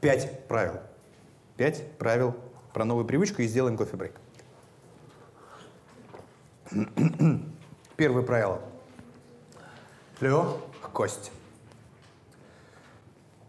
Пять 0.00 0.46
правил. 0.48 0.80
Пять 1.56 1.86
правил 1.98 2.34
про 2.72 2.84
новую 2.84 3.04
привычку 3.04 3.42
и 3.42 3.46
сделаем 3.46 3.76
кофе-брейк. 3.76 4.14
Первое 7.96 8.22
правило. 8.22 8.60
Легкость. 10.20 11.32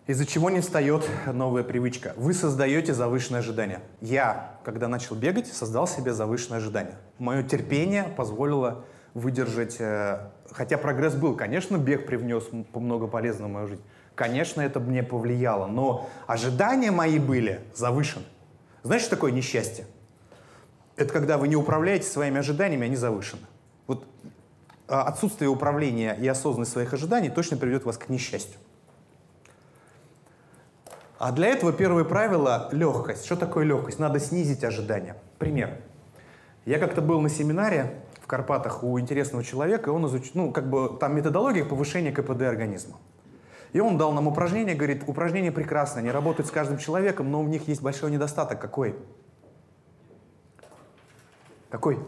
Из-за 0.07 0.25
чего 0.25 0.49
не 0.49 0.59
встает 0.59 1.07
новая 1.25 1.63
привычка? 1.63 2.13
Вы 2.17 2.33
создаете 2.33 2.93
завышенное 2.93 3.39
ожидание. 3.39 3.79
Я, 4.01 4.59
когда 4.65 4.89
начал 4.89 5.15
бегать, 5.15 5.47
создал 5.47 5.87
себе 5.87 6.11
завышенное 6.11 6.57
ожидание. 6.57 6.97
Мое 7.17 7.43
терпение 7.43 8.03
позволило 8.03 8.83
выдержать, 9.13 9.77
э, 9.79 10.29
хотя 10.51 10.77
прогресс 10.77 11.15
был, 11.15 11.35
конечно, 11.35 11.77
бег 11.77 12.05
привнес 12.05 12.49
много 12.73 13.07
полезного 13.07 13.49
в 13.49 13.53
мою 13.53 13.67
жизнь, 13.67 13.83
конечно, 14.15 14.61
это 14.61 14.79
мне 14.79 15.03
повлияло, 15.03 15.67
но 15.67 16.09
ожидания 16.27 16.91
мои 16.91 17.19
были 17.19 17.61
завышены. 17.73 18.25
Знаешь, 18.83 19.03
что 19.03 19.11
такое 19.11 19.31
несчастье? 19.31 19.85
Это 20.95 21.13
когда 21.13 21.37
вы 21.37 21.47
не 21.47 21.55
управляете 21.55 22.07
своими 22.07 22.39
ожиданиями, 22.39 22.85
они 22.85 22.95
завышены. 22.95 23.43
Вот 23.87 24.05
а, 24.87 25.03
отсутствие 25.03 25.49
управления 25.49 26.15
и 26.19 26.27
осознанность 26.27 26.71
своих 26.71 26.93
ожиданий 26.93 27.29
точно 27.29 27.57
приведет 27.57 27.85
вас 27.85 27.97
к 27.97 28.09
несчастью. 28.09 28.59
А 31.17 31.31
для 31.31 31.49
этого 31.49 31.71
первое 31.71 32.03
правило— 32.03 32.67
легкость. 32.71 33.25
Что 33.25 33.35
такое 33.35 33.63
легкость? 33.63 33.99
Надо 33.99 34.19
снизить 34.19 34.63
ожидания. 34.63 35.15
Пример. 35.37 35.77
Я 36.65 36.79
как-то 36.79 37.01
был 37.01 37.21
на 37.21 37.29
семинаре 37.29 38.03
в 38.21 38.27
Карпатах 38.27 38.83
у 38.83 38.99
интересного 38.99 39.43
человека, 39.43 39.91
и 39.91 39.93
он 39.93 40.05
изучил, 40.07 40.31
ну, 40.33 40.51
как 40.51 40.69
бы 40.69 40.97
там 40.99 41.15
методология 41.15 41.63
повышения 41.63 42.11
КПД 42.11 42.41
организма. 42.41 42.97
И 43.73 43.79
он 43.79 43.97
дал 43.97 44.11
нам 44.11 44.27
упражнение, 44.27 44.75
говорит, 44.75 45.03
упражнения 45.07 45.51
прекрасные, 45.51 46.01
они 46.01 46.11
работают 46.11 46.47
с 46.47 46.51
каждым 46.51 46.77
человеком, 46.77 47.31
но 47.31 47.41
у 47.41 47.47
них 47.47 47.67
есть 47.67 47.81
большой 47.81 48.11
недостаток. 48.11 48.59
Какой? 48.59 48.95
Какой? 51.69 51.99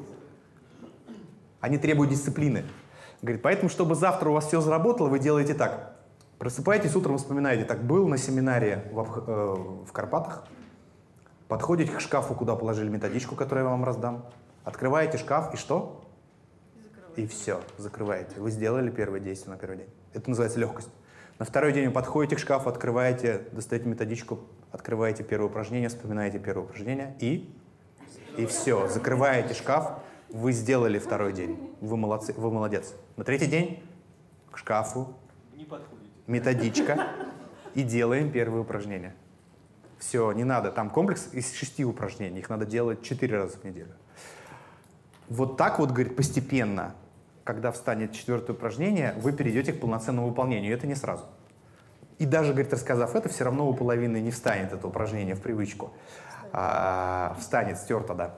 Они 1.62 1.78
требуют 1.78 2.12
дисциплины. 2.12 2.66
Говорит, 3.22 3.42
поэтому, 3.42 3.70
чтобы 3.70 3.96
завтра 3.96 4.30
у 4.30 4.34
вас 4.34 4.48
все 4.48 4.60
заработало, 4.60 5.08
вы 5.08 5.20
делаете 5.20 5.54
так. 5.54 5.96
Просыпаетесь 6.38 6.94
утром, 6.94 7.18
вспоминаете, 7.18 7.64
так 7.64 7.82
был 7.86 8.10
на 8.10 8.18
семинаре 8.18 8.92
в, 8.92 9.24
э, 9.26 9.86
в 9.88 9.94
Карпатах, 9.94 10.46
подходите 11.48 11.94
к 11.94 12.02
шкафу, 12.02 12.36
куда 12.36 12.58
положили 12.58 12.90
методичку, 12.90 13.36
которую 13.36 13.64
я 13.64 13.72
вам 13.72 13.86
раздам, 13.86 14.26
открываете 14.66 15.18
шкаф 15.18 15.54
и 15.54 15.58
что? 15.58 16.04
И, 17.16 17.22
и 17.22 17.28
все, 17.28 17.62
закрываете. 17.78 18.42
Вы 18.42 18.52
сделали 18.52 18.90
первое 18.90 19.22
действие 19.22 19.54
на 19.54 19.58
первый 19.58 19.78
день. 19.78 19.90
Это 20.14 20.30
называется 20.30 20.60
легкость. 20.60 20.90
На 21.44 21.46
второй 21.46 21.74
день 21.74 21.88
вы 21.88 21.92
подходите 21.92 22.38
к 22.38 22.40
шкафу, 22.40 22.70
открываете, 22.70 23.46
достаете 23.52 23.86
методичку, 23.86 24.40
открываете 24.72 25.26
первое 25.26 25.50
упражнение, 25.50 25.90
вспоминаете 25.90 26.40
первое 26.40 26.64
упражнение 26.64 27.18
и... 27.20 27.54
И 28.38 28.46
все, 28.46 28.88
закрываете 28.88 29.54
шкаф, 29.54 30.00
вы 30.30 30.54
сделали 30.54 31.00
второй 31.00 31.34
день. 31.34 31.76
Вы 31.82 31.98
молодцы, 31.98 32.32
вы 32.38 32.50
молодец. 32.50 32.94
На 33.18 33.26
третий 33.26 33.48
день 33.48 33.84
к 34.52 34.58
шкафу, 34.58 35.18
методичка 36.28 37.10
и 37.74 37.84
делаем 37.84 38.32
первое 38.32 38.62
упражнение. 38.62 39.14
Все, 40.00 40.32
не 40.32 40.46
надо. 40.46 40.72
Там 40.72 40.90
комплекс 40.90 41.28
из 41.34 41.54
шести 41.54 41.84
упражнений. 41.84 42.40
Их 42.40 42.50
надо 42.50 42.66
делать 42.66 43.02
четыре 43.02 43.40
раза 43.40 43.58
в 43.58 43.66
неделю. 43.66 43.92
Вот 45.28 45.58
так 45.58 45.80
вот, 45.80 45.92
говорит, 45.92 46.16
постепенно 46.16 46.96
когда 47.44 47.72
встанет 47.72 48.14
четвертое 48.14 48.54
упражнение, 48.54 49.14
вы 49.18 49.34
перейдете 49.34 49.74
к 49.74 49.80
полноценному 49.80 50.28
выполнению. 50.30 50.72
И 50.72 50.76
это 50.76 50.88
не 50.88 50.96
сразу. 50.96 51.26
И 52.20 52.26
даже, 52.26 52.54
говорит, 52.54 52.72
рассказав 52.72 53.16
это, 53.16 53.30
все 53.30 53.44
равно 53.44 53.68
у 53.68 53.74
половины 53.74 54.22
не 54.22 54.32
встанет 54.32 54.72
это 54.72 54.88
упражнение 54.88 55.36
в 55.36 55.42
привычку. 55.42 55.92
А, 56.52 57.36
встанет, 57.40 57.78
стерто, 57.78 58.14
да. 58.14 58.36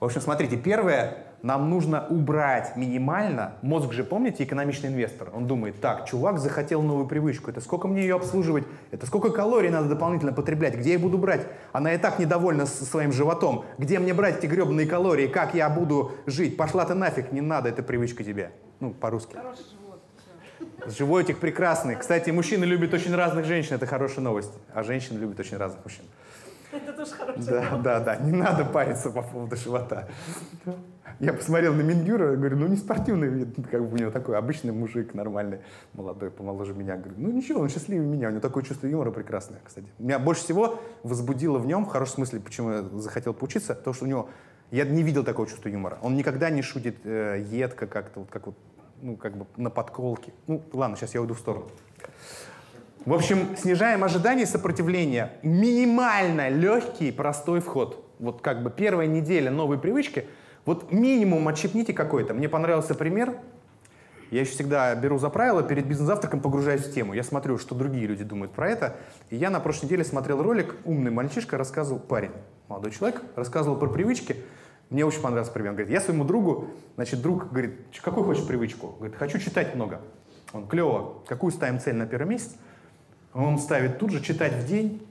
В 0.00 0.04
общем, 0.04 0.20
смотрите, 0.20 0.56
первое, 0.56 1.25
нам 1.42 1.70
нужно 1.70 2.06
убрать 2.08 2.76
минимально, 2.76 3.54
мозг 3.62 3.92
же, 3.92 4.04
помните, 4.04 4.44
экономичный 4.44 4.88
инвестор, 4.88 5.30
он 5.34 5.46
думает, 5.46 5.80
так, 5.80 6.06
чувак 6.06 6.38
захотел 6.38 6.82
новую 6.82 7.06
привычку, 7.06 7.50
это 7.50 7.60
сколько 7.60 7.88
мне 7.88 8.02
ее 8.02 8.16
обслуживать, 8.16 8.64
это 8.90 9.06
сколько 9.06 9.30
калорий 9.30 9.70
надо 9.70 9.88
дополнительно 9.88 10.32
потреблять, 10.32 10.76
где 10.76 10.92
я 10.92 10.98
буду 10.98 11.18
брать, 11.18 11.46
она 11.72 11.92
и 11.92 11.98
так 11.98 12.18
недовольна 12.18 12.66
своим 12.66 13.12
животом, 13.12 13.64
где 13.78 13.98
мне 13.98 14.14
брать 14.14 14.38
эти 14.38 14.46
гребаные 14.46 14.86
калории, 14.86 15.26
как 15.26 15.54
я 15.54 15.68
буду 15.68 16.12
жить, 16.26 16.56
пошла 16.56 16.84
ты 16.84 16.94
нафиг, 16.94 17.32
не 17.32 17.40
надо, 17.40 17.68
это 17.68 17.82
привычка 17.82 18.24
тебе, 18.24 18.50
ну, 18.80 18.92
по-русски. 18.92 19.36
Животик 20.86 21.38
прекрасный. 21.38 21.96
Кстати, 21.96 22.30
мужчины 22.30 22.64
любят 22.64 22.94
очень 22.94 23.14
разных 23.14 23.44
женщин, 23.44 23.74
это 23.74 23.86
хорошая 23.86 24.20
новость, 24.20 24.52
а 24.72 24.82
женщины 24.84 25.18
любят 25.18 25.40
очень 25.40 25.56
разных 25.56 25.84
мужчин. 25.84 26.04
Это 26.76 26.92
тоже 26.92 27.10
хорошая 27.12 27.44
Да, 27.44 27.76
да, 27.78 28.00
да, 28.00 28.16
не 28.16 28.32
надо 28.32 28.64
париться 28.64 29.10
по 29.10 29.22
поводу 29.22 29.56
живота. 29.56 30.08
Я 31.18 31.32
посмотрел 31.32 31.72
на 31.72 31.80
Мингюра, 31.80 32.36
говорю, 32.36 32.58
ну 32.58 32.66
не 32.66 32.76
спортивный 32.76 33.28
вид, 33.28 33.56
как 33.70 33.82
бы 33.82 33.94
у 33.94 33.96
него 33.96 34.10
такой 34.10 34.36
обычный 34.36 34.72
мужик, 34.72 35.14
нормальный, 35.14 35.60
молодой, 35.94 36.30
помоложе 36.30 36.74
меня. 36.74 36.96
Говорю, 36.96 37.14
ну 37.16 37.30
ничего, 37.30 37.60
он 37.60 37.70
счастливее 37.70 38.06
меня, 38.06 38.28
у 38.28 38.30
него 38.32 38.40
такое 38.40 38.62
чувство 38.64 38.86
юмора 38.86 39.10
прекрасное, 39.10 39.58
кстати. 39.64 39.86
Меня 39.98 40.18
больше 40.18 40.42
всего 40.42 40.78
возбудило 41.04 41.58
в 41.58 41.66
нем, 41.66 41.86
в 41.86 41.88
хорошем 41.88 42.16
смысле, 42.16 42.40
почему 42.40 42.70
я 42.70 42.82
захотел 42.82 43.32
поучиться, 43.32 43.74
то, 43.74 43.94
что 43.94 44.04
у 44.04 44.08
него, 44.08 44.28
я 44.70 44.84
не 44.84 45.02
видел 45.02 45.24
такого 45.24 45.48
чувства 45.48 45.70
юмора. 45.70 45.98
Он 46.02 46.16
никогда 46.16 46.50
не 46.50 46.60
шутит 46.60 46.98
э, 47.04 47.42
едко 47.50 47.86
как-то, 47.86 48.20
вот, 48.20 48.28
как 48.30 48.46
вот, 48.46 48.56
ну 49.00 49.16
как 49.16 49.36
бы 49.36 49.46
на 49.56 49.70
подколке. 49.70 50.34
Ну 50.46 50.62
ладно, 50.74 50.96
сейчас 50.96 51.14
я 51.14 51.22
уйду 51.22 51.32
в 51.32 51.38
сторону. 51.38 51.70
В 53.06 53.14
общем, 53.14 53.56
снижаем 53.56 54.02
ожидания 54.02 54.46
сопротивления. 54.46 55.30
Минимально 55.44 56.48
легкий, 56.48 57.12
простой 57.12 57.60
вход. 57.60 58.04
Вот 58.18 58.40
как 58.40 58.64
бы 58.64 58.70
первая 58.70 59.06
неделя 59.06 59.48
новой 59.52 59.78
привычки. 59.78 60.26
Вот 60.64 60.90
минимум 60.90 61.46
отщепните 61.46 61.92
какой-то. 61.92 62.34
Мне 62.34 62.48
понравился 62.48 62.96
пример. 62.96 63.38
Я 64.32 64.40
еще 64.40 64.50
всегда 64.50 64.92
беру 64.96 65.18
за 65.18 65.30
правило, 65.30 65.62
перед 65.62 65.86
бизнес-завтраком 65.86 66.40
погружаюсь 66.40 66.84
в 66.84 66.92
тему. 66.92 67.14
Я 67.14 67.22
смотрю, 67.22 67.58
что 67.58 67.76
другие 67.76 68.08
люди 68.08 68.24
думают 68.24 68.50
про 68.50 68.68
это. 68.68 68.96
И 69.30 69.36
я 69.36 69.50
на 69.50 69.60
прошлой 69.60 69.84
неделе 69.84 70.02
смотрел 70.02 70.42
ролик, 70.42 70.74
умный 70.84 71.12
мальчишка 71.12 71.56
рассказывал, 71.56 72.00
парень, 72.00 72.32
молодой 72.66 72.90
человек, 72.90 73.22
рассказывал 73.36 73.76
про 73.76 73.88
привычки. 73.88 74.34
Мне 74.90 75.06
очень 75.06 75.20
понравился 75.20 75.52
пример. 75.52 75.74
Говорит, 75.74 75.92
я 75.92 76.00
своему 76.00 76.24
другу, 76.24 76.70
значит, 76.96 77.22
друг 77.22 77.50
говорит, 77.50 77.82
какую 78.02 78.24
хочешь 78.24 78.44
привычку? 78.44 78.96
Говорит, 78.98 79.16
хочу 79.16 79.38
читать 79.38 79.76
много. 79.76 80.00
Он, 80.52 80.66
клево, 80.66 81.22
какую 81.28 81.52
ставим 81.52 81.78
цель 81.78 81.94
на 81.94 82.06
первый 82.06 82.30
месяц? 82.30 82.56
Он 83.36 83.58
ставит 83.58 83.98
тут 83.98 84.10
же 84.12 84.22
читать 84.22 84.54
в 84.54 84.66
день 84.66 85.06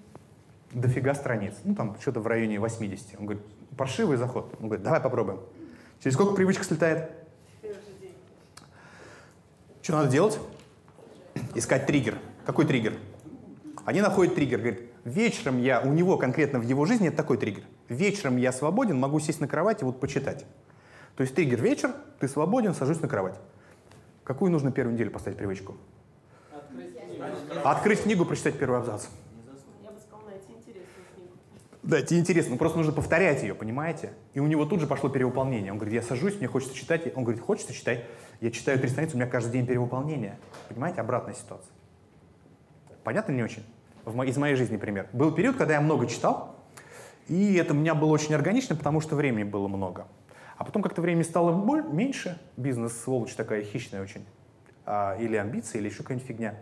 дофига 0.72 1.14
страниц. 1.14 1.54
Ну, 1.64 1.76
там 1.76 1.96
что-то 2.02 2.22
в 2.22 2.28
районе 2.28 2.60
80. 2.60 3.20
Он 3.20 3.26
говорит, 3.26 3.44
паршивый 3.78 4.18
заход. 4.18 4.52
Он 4.60 4.68
говорит, 4.68 4.84
давай 4.84 5.00
попробуем. 5.00 5.40
Через 6.02 6.16
сколько 6.16 6.34
привычка 6.34 6.64
слетает? 6.64 7.12
Что 9.84 9.98
надо 9.98 10.10
делать? 10.10 10.40
Искать 11.54 11.86
триггер. 11.86 12.18
Какой 12.48 12.66
триггер? 12.66 12.98
Они 13.86 14.02
находят 14.02 14.34
триггер. 14.34 14.58
Говорит, 14.58 14.82
вечером 15.04 15.62
я, 15.62 15.80
у 15.82 15.94
него 15.94 16.18
конкретно 16.18 16.58
в 16.58 16.64
его 16.64 16.86
жизни 16.86 17.10
это 17.10 17.18
такой 17.18 17.38
триггер. 17.38 17.64
Вечером 17.90 18.38
я 18.38 18.52
свободен, 18.52 19.00
могу 19.00 19.20
сесть 19.20 19.40
на 19.40 19.48
кровать 19.48 19.84
и 19.84 19.86
вот 19.86 20.00
почитать. 20.00 20.46
То 21.16 21.22
есть 21.22 21.36
триггер 21.36 21.62
вечер, 21.62 21.94
ты 22.20 22.28
свободен, 22.28 22.74
сажусь 22.74 23.00
на 23.02 23.08
кровать. 23.08 23.36
Какую 24.24 24.52
нужно 24.52 24.72
первую 24.72 24.96
неделю 24.96 25.12
поставить 25.12 25.38
привычку? 25.38 25.76
Открыть 27.64 28.04
книгу, 28.04 28.26
прочитать 28.26 28.58
первый 28.58 28.80
абзац. 28.80 29.08
Я 29.84 29.92
бы 29.92 30.00
сказала, 30.00 30.30
найти 30.30 30.52
интересную 30.52 31.06
книгу. 31.16 31.32
Да, 31.84 32.02
тебе 32.02 32.20
интересно, 32.20 32.52
ну 32.52 32.58
просто 32.58 32.78
нужно 32.78 32.94
повторять 32.94 33.42
ее, 33.44 33.56
понимаете? 33.56 34.14
И 34.34 34.40
у 34.40 34.48
него 34.48 34.66
тут 34.66 34.80
же 34.80 34.88
пошло 34.88 35.10
перевыполнение. 35.10 35.72
Он 35.72 35.78
говорит, 35.78 35.96
я 35.96 36.08
сажусь, 36.08 36.38
мне 36.38 36.48
хочется 36.48 36.76
читать. 36.76 37.16
Он 37.16 37.24
говорит, 37.24 37.42
хочется 37.42 37.74
читать? 37.74 38.06
Я 38.42 38.52
читаю 38.52 38.80
три 38.80 38.90
страницы, 38.90 39.16
у 39.16 39.18
меня 39.18 39.30
каждый 39.30 39.54
день 39.54 39.66
перевыполнение. 39.66 40.38
Понимаете, 40.70 41.02
обратная 41.02 41.34
ситуация. 41.34 41.72
Понятно 43.04 43.32
не 43.32 43.44
очень? 43.44 43.64
Из 44.06 44.38
моей 44.38 44.56
жизни 44.56 44.78
пример. 44.78 45.08
Был 45.14 45.32
период, 45.32 45.56
когда 45.56 45.76
я 45.76 45.82
много 45.82 46.06
читал, 46.08 46.56
и 47.28 47.56
это 47.56 47.74
у 47.74 47.76
меня 47.76 47.96
было 47.96 48.12
очень 48.12 48.36
органично, 48.36 48.76
потому 48.76 49.02
что 49.02 49.16
времени 49.16 49.44
было 49.44 49.68
много. 49.68 50.06
А 50.58 50.64
потом 50.64 50.84
как-то 50.84 51.02
времени 51.02 51.24
стало 51.24 51.52
боль, 51.52 51.84
меньше, 51.84 52.40
бизнес, 52.56 52.98
сволочь 53.02 53.34
такая 53.34 53.64
хищная 53.64 54.02
очень, 54.02 54.26
а, 54.86 55.16
или 55.18 55.36
амбиции, 55.36 55.78
или 55.78 55.90
еще 55.90 56.00
какая-нибудь 56.00 56.28
фигня. 56.28 56.56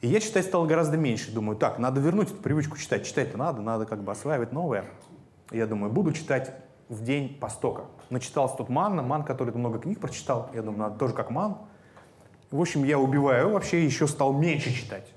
И 0.00 0.06
я 0.06 0.20
читать 0.20 0.44
стал 0.44 0.66
гораздо 0.66 0.96
меньше. 0.96 1.32
Думаю, 1.32 1.56
так, 1.56 1.78
надо 1.78 2.00
вернуть 2.00 2.30
эту 2.30 2.42
привычку 2.42 2.76
читать. 2.76 3.06
Читать-то 3.06 3.38
надо, 3.38 3.62
надо 3.62 3.86
как 3.86 4.02
бы 4.02 4.12
осваивать 4.12 4.52
новое. 4.52 4.84
Я 5.50 5.66
думаю, 5.66 5.92
буду 5.92 6.12
читать 6.12 6.52
в 6.88 7.02
день 7.02 7.38
по 7.38 7.48
стока. 7.48 7.84
Начитался 8.10 8.56
тут 8.56 8.68
Ман, 8.68 8.96
Ман, 9.06 9.24
который 9.24 9.54
много 9.54 9.78
книг 9.78 10.00
прочитал. 10.00 10.50
Я 10.52 10.62
думаю, 10.62 10.80
надо 10.80 10.98
тоже 10.98 11.14
как 11.14 11.30
Ман. 11.30 11.58
В 12.50 12.60
общем, 12.60 12.84
я 12.84 12.98
убиваю 12.98 13.50
вообще, 13.50 13.84
еще 13.84 14.06
стал 14.06 14.32
меньше 14.32 14.72
читать. 14.72 15.12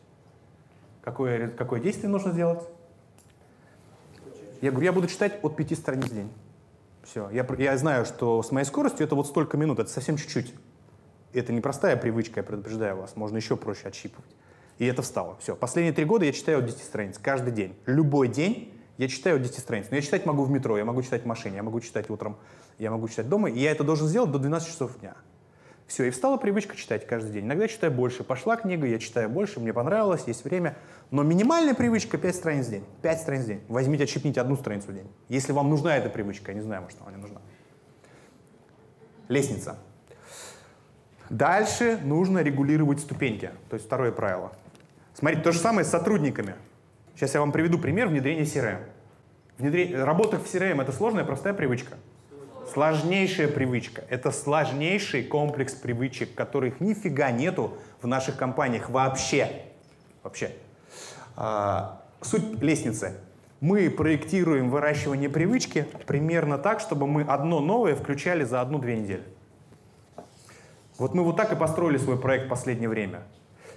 Какое, 1.02 1.50
какое 1.50 1.80
действие 1.80 2.10
нужно 2.10 2.32
сделать? 2.32 2.62
Я 4.62 4.72
говорю, 4.72 4.86
я 4.86 4.94
буду 4.94 5.08
читать 5.08 5.40
от 5.44 5.56
пяти 5.56 5.76
страниц 5.76 6.06
в 6.06 6.14
день. 6.14 6.32
Все. 7.04 7.30
Я, 7.30 7.46
я 7.58 7.78
знаю, 7.78 8.06
что 8.06 8.42
с 8.42 8.52
моей 8.52 8.66
скоростью 8.66 9.06
это 9.06 9.16
вот 9.16 9.28
столько 9.28 9.56
минут, 9.56 9.80
это 9.80 9.90
совсем 9.90 10.18
чуть-чуть. 10.18 10.54
Это 11.40 11.54
не 11.54 11.62
простая 11.62 11.98
привычка, 11.98 12.40
я 12.40 12.44
предупреждаю 12.44 12.98
вас, 12.98 13.16
можно 13.16 13.38
еще 13.38 13.56
проще 13.56 13.88
отщипывать. 13.88 14.36
И 14.80 14.86
это 14.86 15.02
встало. 15.02 15.38
Все. 15.40 15.56
Последние 15.56 15.94
три 15.94 16.06
года 16.06 16.26
я 16.26 16.32
читаю 16.32 16.60
от 16.60 16.66
10 16.66 16.84
страниц. 16.84 17.18
Каждый 17.18 17.52
день. 17.52 17.76
Любой 17.86 18.28
день 18.28 18.74
я 18.98 19.08
читаю 19.08 19.38
от 19.38 19.42
10 19.42 19.60
страниц. 19.60 19.88
Но 19.90 19.96
я 19.96 20.02
читать 20.02 20.26
могу 20.26 20.44
в 20.44 20.52
метро, 20.52 20.78
я 20.78 20.86
могу 20.86 21.02
читать 21.02 21.24
в 21.24 21.26
машине, 21.26 21.58
я 21.58 21.64
могу 21.64 21.80
читать 21.80 22.10
утром, 22.10 22.38
я 22.78 22.92
могу 22.92 23.08
читать 23.08 23.28
дома. 23.28 23.50
И 23.50 23.60
я 23.60 23.72
это 23.72 23.84
должен 23.84 24.08
сделать 24.08 24.32
до 24.32 24.40
12 24.40 24.68
часов 24.68 25.00
дня. 25.00 25.16
Все, 25.88 26.04
и 26.04 26.10
встала 26.10 26.38
привычка 26.38 26.76
читать 26.76 27.08
каждый 27.08 27.32
день. 27.32 27.46
Иногда 27.46 27.68
читаю 27.68 27.94
больше. 27.94 28.24
Пошла 28.24 28.58
книга, 28.58 28.86
я 28.86 29.00
читаю 29.00 29.30
больше, 29.30 29.60
мне 29.60 29.74
понравилось, 29.74 30.24
есть 30.28 30.44
время. 30.44 30.78
Но 31.12 31.24
минимальная 31.24 31.74
привычка 31.74 32.18
5 32.18 32.36
страниц 32.36 32.68
в 32.68 32.70
день. 32.72 32.84
5 33.02 33.22
страниц 33.22 33.44
в 33.46 33.48
день. 33.48 33.62
Возьмите, 33.70 34.04
отщипните 34.04 34.42
одну 34.42 34.58
страницу 34.58 34.92
в 34.92 34.94
день. 34.94 35.08
Если 35.30 35.54
вам 35.54 35.70
нужна 35.70 35.96
эта 35.96 36.10
привычка, 36.10 36.52
я 36.52 36.56
не 36.56 36.62
знаю, 36.62 36.84
может, 36.84 36.98
она 37.02 37.12
не 37.12 37.22
нужна. 37.22 37.42
Лестница. 39.30 39.78
Дальше 41.30 42.00
нужно 42.04 42.40
регулировать 42.40 43.00
ступеньки. 43.00 43.52
То 43.70 43.76
есть 43.76 43.86
второе 43.86 44.12
правило. 44.12 44.52
Смотрите, 45.14 45.44
то 45.44 45.52
же 45.52 45.60
самое 45.60 45.86
с 45.86 45.90
сотрудниками. 45.90 46.56
Сейчас 47.16 47.34
я 47.34 47.40
вам 47.40 47.52
приведу 47.52 47.80
пример 47.80 48.08
внедрения 48.08 48.44
CRM. 48.44 48.80
Внедрение, 49.58 50.04
работа 50.04 50.38
в 50.38 50.46
CRM— 50.46 50.82
это 50.84 50.92
сложная, 50.92 51.24
простая 51.24 51.54
привычка. 51.54 51.98
Сложнейшая 52.72 53.48
привычка. 53.48 54.04
Это 54.10 54.32
сложнейший 54.32 55.24
комплекс 55.24 55.74
привычек, 55.74 56.36
которых 56.36 56.80
нифига 56.80 57.32
нету 57.32 57.78
в 58.02 58.08
наших 58.08 58.38
компаниях 58.38 58.90
вообще. 58.90 59.64
Вообще. 60.22 60.52
А, 61.36 62.02
суть 62.22 62.62
лестницы. 62.62 63.16
Мы 63.60 63.90
проектируем 63.90 64.70
выращивание 64.70 65.30
привычки 65.30 65.88
примерно 66.06 66.60
так, 66.60 66.80
чтобы 66.80 67.08
мы 67.08 67.24
одно 67.24 67.60
новое 67.60 67.96
включали 67.96 68.44
за 68.44 68.62
одну-две 68.62 68.98
недели. 68.98 69.24
Вот 70.98 71.14
мы 71.14 71.24
вот 71.24 71.38
так 71.38 71.52
и 71.52 71.56
построили 71.56 71.98
свой 71.98 72.20
проект 72.20 72.46
в 72.46 72.50
последнее 72.50 72.90
время. 72.90 73.24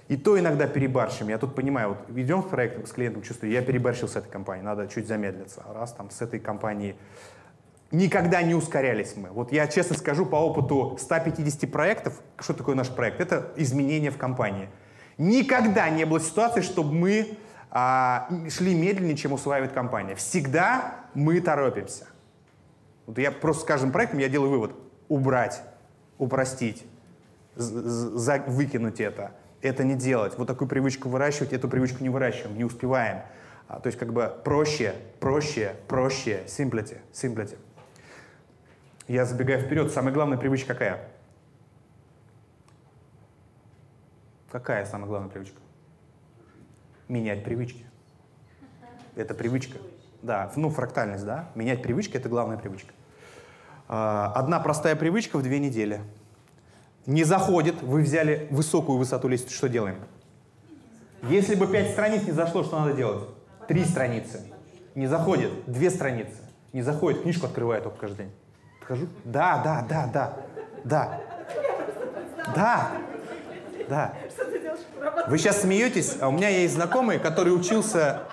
И 0.07 0.17
то 0.17 0.37
иногда 0.37 0.67
перебарщим. 0.67 1.29
Я 1.29 1.37
тут 1.37 1.55
понимаю, 1.55 1.89
вот 1.89 2.17
идем 2.17 2.41
в 2.41 2.49
проект 2.49 2.85
с 2.87 2.91
клиентом, 2.91 3.21
чувствую, 3.21 3.51
я 3.51 3.61
переборщил 3.61 4.07
с 4.07 4.15
этой 4.15 4.29
компанией, 4.29 4.65
надо 4.65 4.87
чуть 4.87 5.07
замедлиться. 5.07 5.63
Раз 5.73 5.93
там 5.93 6.09
с 6.09 6.21
этой 6.21 6.39
компанией 6.39 6.95
никогда 7.91 8.41
не 8.41 8.55
ускорялись 8.55 9.15
мы. 9.15 9.29
Вот 9.29 9.51
я 9.51 9.67
честно 9.67 9.95
скажу 9.95 10.25
по 10.25 10.35
опыту 10.35 10.97
150 10.99 11.71
проектов, 11.71 12.19
что 12.39 12.53
такое 12.53 12.75
наш 12.75 12.89
проект? 12.89 13.21
Это 13.21 13.51
изменения 13.55 14.11
в 14.11 14.17
компании. 14.17 14.69
Никогда 15.17 15.89
не 15.89 16.05
было 16.05 16.19
ситуации, 16.19 16.61
чтобы 16.61 16.93
мы 16.93 17.37
а, 17.69 18.27
шли 18.49 18.73
медленнее, 18.73 19.15
чем 19.15 19.33
усваивает 19.33 19.71
компания. 19.71 20.15
Всегда 20.15 20.95
мы 21.13 21.39
торопимся. 21.41 22.07
Вот 23.05 23.17
я 23.17 23.31
просто 23.31 23.61
с 23.61 23.65
каждым 23.65 23.91
проектом 23.91 24.19
я 24.19 24.29
делаю 24.29 24.51
вывод. 24.51 24.73
Убрать, 25.07 25.61
упростить, 26.17 26.85
выкинуть 27.55 28.99
это. 28.99 29.31
Это 29.61 29.83
не 29.83 29.95
делать. 29.95 30.37
Вот 30.37 30.47
такую 30.47 30.67
привычку 30.67 31.09
выращивать, 31.09 31.53
эту 31.53 31.67
привычку 31.67 32.03
не 32.03 32.09
выращиваем, 32.09 32.57
не 32.57 32.63
успеваем. 32.63 33.21
А, 33.67 33.79
то 33.79 33.87
есть 33.87 33.97
как 33.97 34.11
бы 34.11 34.33
проще, 34.43 34.95
проще, 35.19 35.75
проще, 35.87 36.43
simplity, 36.47 36.99
simplity. 37.13 37.57
Я 39.07 39.25
забегаю 39.25 39.61
вперед. 39.61 39.91
Самая 39.91 40.13
главная 40.13 40.37
привычка 40.37 40.73
какая? 40.73 41.09
Какая 44.51 44.85
самая 44.85 45.07
главная 45.07 45.29
привычка? 45.29 45.59
Менять 47.07 47.43
привычки. 47.43 47.85
Это 49.15 49.33
привычка. 49.33 49.77
Да, 50.21 50.51
ну 50.55 50.69
фрактальность, 50.69 51.25
да? 51.25 51.49
Менять 51.55 51.81
привычки— 51.81 52.15
это 52.17 52.29
главная 52.29 52.57
привычка. 52.57 52.93
А, 53.87 54.31
одна 54.35 54.59
простая 54.59 54.95
привычка 54.95 55.37
в 55.37 55.43
две 55.43 55.59
недели. 55.59 56.01
Не 57.05 57.23
заходит, 57.23 57.81
вы 57.81 58.01
взяли 58.01 58.47
высокую 58.51 58.97
высоту 58.97 59.27
лестницы, 59.27 59.55
что 59.55 59.69
делаем? 59.69 59.97
Если 61.29 61.55
бы 61.55 61.67
пять 61.67 61.91
страниц 61.91 62.23
не 62.23 62.31
зашло, 62.31 62.63
что 62.63 62.79
надо 62.79 62.93
делать? 62.93 63.23
Три 63.67 63.83
страницы. 63.85 64.41
Не 64.95 65.07
заходит, 65.07 65.51
две 65.65 65.89
страницы. 65.89 66.37
Не 66.73 66.81
заходит, 66.81 67.23
книжку 67.23 67.45
открываю 67.45 67.81
только 67.81 67.97
каждый 67.99 68.17
день. 68.17 68.31
Подхожу. 68.79 69.07
Да, 69.23 69.61
да, 69.63 69.85
да, 69.87 70.09
да, 70.13 70.37
да. 70.83 71.21
Да, 72.55 72.91
да. 73.87 74.13
Вы 75.27 75.37
сейчас 75.37 75.61
смеетесь, 75.61 76.17
а 76.19 76.27
у 76.27 76.31
меня 76.31 76.49
есть 76.49 76.73
знакомый, 76.73 77.19
который 77.19 77.55
учился 77.55 78.23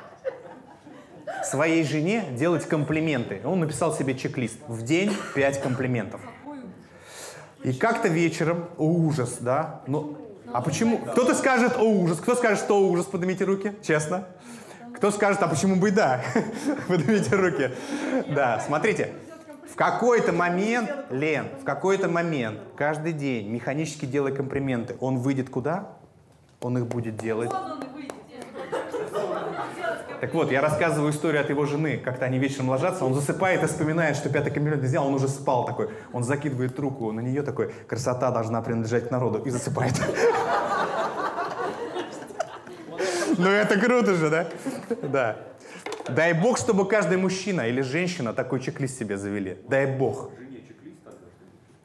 своей 1.44 1.84
жене 1.84 2.24
делать 2.32 2.66
комплименты. 2.66 3.40
Он 3.44 3.60
написал 3.60 3.94
себе 3.94 4.14
чек-лист. 4.14 4.58
В 4.66 4.82
день 4.82 5.12
пять 5.34 5.60
комплиментов. 5.60 6.20
И 7.62 7.72
как-то 7.72 8.08
вечером, 8.08 8.66
о 8.76 8.84
ужас, 8.84 9.38
да? 9.40 9.82
Ну, 9.87 10.16
а 10.52 10.62
почему? 10.62 10.99
Кто-то 10.99 11.34
скажет, 11.34 11.76
о 11.76 11.82
ужас, 11.82 12.19
кто 12.19 12.34
скажет, 12.34 12.60
что 12.60 12.88
ужас, 12.88 13.06
поднимите 13.06 13.44
руки, 13.44 13.75
честно. 13.82 14.26
Кто 14.94 15.10
скажет, 15.10 15.43
а 15.43 15.49
почему 15.49 15.76
бы 15.76 15.88
и 15.88 15.93
да? 15.93 16.20
Поднимите 16.88 17.34
руки. 17.37 17.70
Да, 18.28 18.60
смотрите, 18.66 19.12
в 19.70 19.76
какой-то 19.76 20.32
момент, 20.32 20.90
Лен, 21.10 21.46
в 21.60 21.64
какой-то 21.64 22.08
момент, 22.08 22.58
каждый 22.76 23.12
день, 23.12 23.49
механически 23.49 24.06
делая 24.06 24.32
комплименты, 24.32 24.96
он 25.00 25.19
выйдет 25.19 25.50
куда? 25.50 25.93
Он 26.61 26.78
их 26.78 26.87
будет 26.87 27.16
делать. 27.16 27.50
Так 30.20 30.34
вот, 30.34 30.50
я 30.50 30.60
рассказываю 30.60 31.12
историю 31.12 31.40
от 31.40 31.50
его 31.50 31.64
жены. 31.64 31.96
Как-то 31.96 32.24
они 32.24 32.38
вечером 32.38 32.70
ложатся, 32.70 33.04
он 33.04 33.14
засыпает 33.14 33.62
и 33.62 33.66
вспоминает, 33.66 34.16
что 34.16 34.28
пятый 34.28 34.50
комплимент 34.50 34.82
сделал, 34.82 35.06
он 35.06 35.14
уже 35.14 35.28
спал 35.28 35.64
такой. 35.64 35.90
Он 36.12 36.24
закидывает 36.24 36.78
руку 36.78 37.12
на 37.12 37.20
нее 37.20 37.42
такой, 37.42 37.72
красота 37.86 38.30
должна 38.30 38.60
принадлежать 38.60 39.10
народу, 39.10 39.42
и 39.44 39.50
засыпает. 39.50 39.94
Ну 43.36 43.48
это 43.48 43.78
круто 43.78 44.14
же, 44.14 44.30
да? 44.30 44.48
Да. 45.02 45.36
Дай 46.08 46.32
бог, 46.32 46.58
чтобы 46.58 46.88
каждый 46.88 47.18
мужчина 47.18 47.68
или 47.68 47.82
женщина 47.82 48.32
такой 48.32 48.58
чек-лист 48.60 48.98
себе 48.98 49.16
завели. 49.16 49.58
Дай 49.68 49.86
бог. 49.86 50.30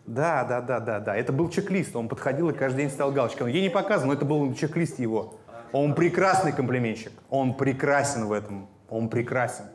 Да, 0.08 0.44
да, 0.44 0.62
да, 0.62 0.80
да, 0.80 1.00
да. 1.00 1.16
Это 1.16 1.32
был 1.32 1.50
чек-лист. 1.50 1.96
Он 1.96 2.08
подходил 2.08 2.50
и 2.50 2.54
каждый 2.54 2.78
день 2.78 2.90
ставил 2.90 3.12
галочку. 3.12 3.46
Ей 3.46 3.62
не 3.62 3.70
показано, 3.70 4.08
но 4.08 4.14
это 4.14 4.26
был 4.26 4.54
чек-лист 4.56 5.00
его. 5.00 5.36
Он 5.74 5.96
прекрасный 5.96 6.54
комплиментчик. 6.54 7.12
Он 7.30 7.56
прекрасен 7.56 8.28
в 8.28 8.32
этом. 8.32 8.70
Он 8.90 9.10
прекрасен. 9.10 9.66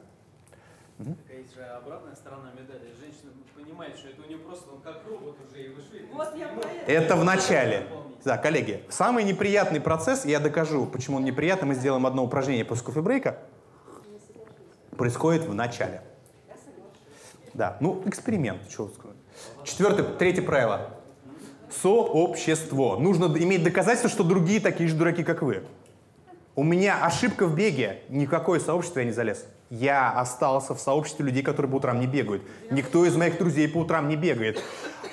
Такая 0.97 1.39
есть 1.39 1.55
же 1.55 1.63
обратная 1.63 2.15
сторона 2.15 2.53
медали. 2.53 2.93
Женщина 2.99 3.33
понимает, 3.55 3.97
что 3.99 4.09
это 4.09 4.23
у 4.23 4.27
нее 4.27 4.39
просто 4.39 4.71
он 4.71 4.81
как 4.81 5.03
робот 5.09 5.37
уже, 5.45 5.65
и 5.65 5.69
вышли. 5.69 6.07
Вот 6.13 6.35
я. 6.37 6.51
Это 6.87 7.17
в 7.17 7.25
начале. 7.25 7.87
Да, 8.25 8.37
коллеги, 8.37 8.83
самый 8.89 9.25
неприятный 9.25 9.81
процесс, 9.81 10.25
я 10.25 10.41
докажу, 10.41 10.87
почему 10.87 11.19
он 11.19 11.25
неприятный, 11.25 11.69
мы 11.69 11.75
сделаем 11.75 12.05
одно 12.05 12.25
упражнение 12.25 12.65
после 12.65 12.85
кофе-брейка, 12.85 13.39
происходит 14.97 15.45
в 15.45 15.55
начале. 15.55 16.03
Да, 17.55 17.77
ну, 17.81 18.03
эксперимент, 18.07 18.63
что 18.71 18.89
сказать. 18.89 19.17
Четвертое, 19.65 20.03
третье 20.03 20.43
правило. 20.43 20.91
Сообщество. 21.71 22.97
Нужно 22.99 23.27
иметь 23.27 23.63
доказательство, 23.63 24.11
что 24.11 24.25
другие 24.25 24.61
такие 24.61 24.89
же 24.89 24.97
дураки, 24.97 25.23
как 25.23 25.43
вы. 25.43 25.65
У 26.59 26.65
меня 26.65 27.05
ошибка 27.05 27.47
в 27.47 27.55
беге. 27.55 28.01
Никакое 28.09 28.59
сообщество 28.59 28.99
я 28.99 29.05
не 29.05 29.13
залез. 29.13 29.47
Я 29.71 30.11
остался 30.11 30.75
в 30.75 30.81
сообществе 30.81 31.25
людей, 31.25 31.45
которые 31.45 31.71
по 31.71 31.77
утрам 31.77 32.01
не 32.01 32.09
бегают. 32.09 32.43
Никто 32.73 33.07
из 33.07 33.15
моих 33.15 33.39
друзей 33.39 33.69
по 33.69 33.79
утрам 33.79 34.09
не 34.09 34.17
бегает. 34.17 34.61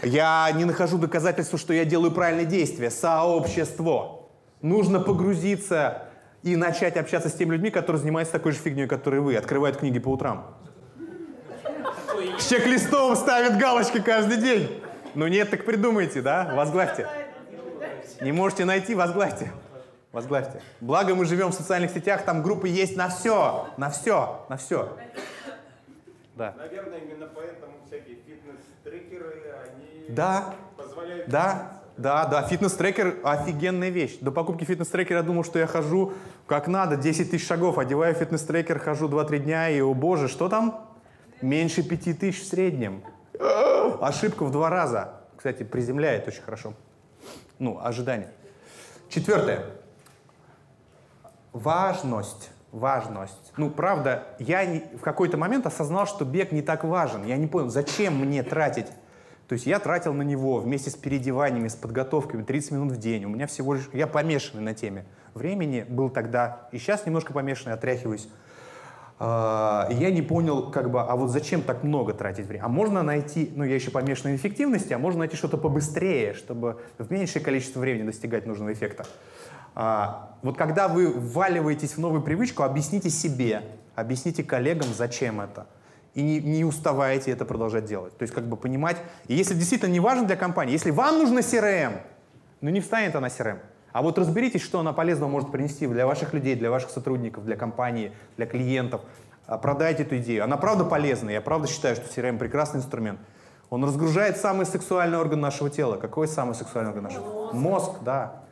Я 0.02 0.52
не 0.56 0.66
нахожу 0.66 0.98
доказательства, 0.98 1.60
что 1.60 1.72
я 1.72 1.86
делаю 1.86 2.10
правильные 2.10 2.48
действия. 2.48 2.90
Сообщество. 2.90 4.22
Нужно 4.64 5.00
погрузиться 5.00 6.08
и 6.42 6.56
начать 6.56 6.98
общаться 6.98 7.30
с 7.30 7.34
теми 7.34 7.52
людьми, 7.52 7.70
которые 7.70 8.00
занимаются 8.00 8.32
такой 8.32 8.52
же 8.52 8.58
фигней, 8.58 8.88
которой 8.88 9.22
вы. 9.22 9.36
Открывают 9.36 9.78
книги 9.78 10.00
по 10.00 10.10
утрам. 10.10 10.48
С 12.40 12.50
чек-листом 12.50 13.16
ставят 13.16 13.60
галочки 13.60 14.02
каждый 14.02 14.38
день. 14.38 14.82
Ну 15.14 15.28
нет, 15.28 15.52
так 15.52 15.64
придумайте, 15.64 16.24
да? 16.24 16.54
Возглавьте. 16.56 17.08
Не 18.20 18.32
можете 18.32 18.66
найти, 18.66 18.96
возглавьте. 18.96 19.52
Возглавьте. 20.16 20.62
Благо 20.80 21.14
мы 21.14 21.26
живем 21.26 21.52
в 21.52 21.54
социальных 21.54 21.92
сетях, 21.92 22.24
там 22.24 22.42
группы 22.42 22.70
есть 22.70 22.96
на 22.96 23.10
все, 23.10 23.68
на 23.76 23.90
все, 23.90 24.46
на 24.48 24.56
все. 24.56 24.98
Да. 26.36 26.54
Наверное, 26.58 27.00
именно 27.00 27.28
поэтому 27.28 27.74
всякие 27.86 28.16
фитнес-трекеры, 28.26 29.44
они 29.66 30.06
Да, 30.08 30.56
позволяют... 30.78 31.28
да, 31.30 31.82
да, 31.98 32.26
да, 32.28 32.44
фитнес-трекер 32.44 33.18
офигенная 33.26 33.90
вещь. 33.90 34.18
До 34.22 34.32
покупки 34.32 34.64
фитнес-трекера 34.64 35.18
я 35.18 35.24
думал, 35.24 35.44
что 35.44 35.60
я 35.60 35.68
хожу 35.68 36.14
как 36.48 36.68
надо, 36.68 36.96
10 36.96 37.32
тысяч 37.32 37.46
шагов, 37.46 37.78
одеваю 37.78 38.16
фитнес-трекер, 38.16 38.80
хожу 38.80 39.10
2-3 39.10 39.40
дня, 39.40 39.70
и, 39.70 39.82
о 39.82 39.94
боже, 39.94 40.30
что 40.30 40.48
там? 40.48 40.88
Меньше 41.42 41.84
5 41.84 42.18
тысяч 42.18 42.42
в 42.42 42.48
среднем. 42.48 43.04
Ошибка 44.00 44.46
в 44.46 44.52
два 44.52 44.70
раза. 44.70 45.16
Кстати, 45.36 45.64
приземляет 45.64 46.26
очень 46.26 46.42
хорошо. 46.42 46.74
Ну, 47.60 47.82
ожидание. 47.84 48.30
Четвертое. 49.10 49.75
Важность. 51.56 52.52
Важность. 52.74 53.54
Ну, 53.56 53.70
правда, 53.70 54.26
я 54.40 54.66
не- 54.66 54.84
в 54.98 55.00
какой-то 55.00 55.38
момент 55.38 55.66
осознал, 55.66 56.06
что 56.06 56.26
бег 56.26 56.52
не 56.52 56.62
так 56.62 56.84
важен. 56.84 57.24
Я 57.26 57.38
не 57.38 57.48
понял, 57.48 57.70
зачем 57.70 58.20
мне 58.20 58.44
тратить. 58.44 58.88
То 59.48 59.54
есть 59.54 59.66
я 59.66 59.80
тратил 59.80 60.14
на 60.14 60.24
него 60.24 60.58
вместе 60.58 60.90
с 60.90 60.96
переодеваниями, 60.96 61.70
с 61.70 61.76
подготовками 61.76 62.44
30 62.44 62.72
минут 62.72 62.92
в 62.92 62.98
день. 62.98 63.24
У 63.24 63.30
меня 63.30 63.48
всего 63.48 63.76
лишь... 63.76 63.90
Я 63.94 64.06
помешанный 64.06 64.64
на 64.64 64.74
теме. 64.74 65.06
времени 65.34 65.86
был 65.88 66.10
тогда, 66.10 66.68
и 66.74 66.78
сейчас 66.78 67.06
немножко 67.06 67.32
помешанный, 67.32 67.74
отряхиваюсь. 67.74 68.28
А, 69.18 69.88
я 69.92 70.12
не 70.12 70.22
понял, 70.22 70.72
как 70.72 70.92
бы, 70.92 71.02
а 71.02 71.16
вот 71.16 71.30
зачем 71.30 71.62
так 71.62 71.84
много 71.84 72.14
тратить 72.14 72.48
время? 72.48 72.66
А 72.66 72.68
можно 72.68 73.02
найти, 73.02 73.52
ну 73.56 73.64
я 73.64 73.76
еще 73.76 73.92
помешан 73.92 74.32
на 74.32 74.36
эффективности, 74.36 74.92
а 74.92 74.98
можно 74.98 75.20
найти 75.20 75.38
что-то 75.38 75.58
побыстрее, 75.58 76.34
чтобы 76.34 76.82
в 76.98 77.10
меньшее 77.12 77.42
количество 77.44 77.80
времени 77.80 78.08
достигать 78.08 78.46
нужного 78.46 78.74
эффекта. 78.74 79.06
А, 79.76 80.38
вот 80.42 80.58
когда 80.58 80.88
вы 80.88 81.12
вваливаетесь 81.12 81.94
в 81.94 82.00
новую 82.00 82.22
привычку, 82.22 82.64
объясните 82.64 83.10
себе, 83.10 83.64
объясните 83.94 84.44
коллегам, 84.44 84.88
зачем 84.94 85.42
это. 85.42 85.68
И 86.14 86.24
не, 86.24 86.40
не 86.40 86.64
уставайте 86.64 87.32
это 87.32 87.44
продолжать 87.44 87.86
делать. 87.86 88.18
То 88.18 88.24
есть 88.24 88.34
как 88.34 88.48
бы 88.48 88.56
понимать, 88.56 88.98
и 89.28 89.36
если 89.36 89.54
действительно 89.54 89.92
не 89.92 90.00
важно 90.00 90.26
для 90.26 90.38
компании, 90.38 90.72
если 90.72 90.92
вам 90.92 91.20
нужно 91.20 91.40
CRM, 91.40 92.00
ну 92.62 92.70
не 92.70 92.80
встанет 92.80 93.16
она 93.16 93.28
CRM. 93.28 93.60
А 93.92 94.02
вот 94.02 94.18
разберитесь, 94.18 94.62
что 94.62 94.80
она 94.80 94.94
полезного 94.94 95.30
может 95.30 95.52
принести 95.52 95.88
для 95.88 96.06
ваших 96.06 96.34
людей, 96.34 96.56
для 96.56 96.72
ваших 96.72 96.90
сотрудников, 96.90 97.46
для 97.46 97.58
компании, 97.58 98.14
для 98.38 98.46
клиентов. 98.46 99.02
А, 99.46 99.58
Продайте 99.58 100.04
эту 100.04 100.18
идею. 100.18 100.44
Она 100.44 100.58
правда 100.58 100.86
полезная. 100.86 101.36
Я 101.36 101.42
правда 101.42 101.68
считаю, 101.68 101.96
что 101.96 102.06
CRM 102.06 102.38
прекрасный 102.38 102.80
инструмент. 102.80 103.20
Он 103.70 103.84
разгружает 103.84 104.38
самый 104.38 104.66
сексуальный 104.66 105.18
орган 105.18 105.42
нашего 105.42 105.70
тела. 105.70 105.98
Какой 105.98 106.28
самый 106.28 106.56
сексуальный 106.56 106.92
орган 106.92 107.06
нашего? 107.06 107.52
Мозг, 107.54 108.04
да. 108.04 108.45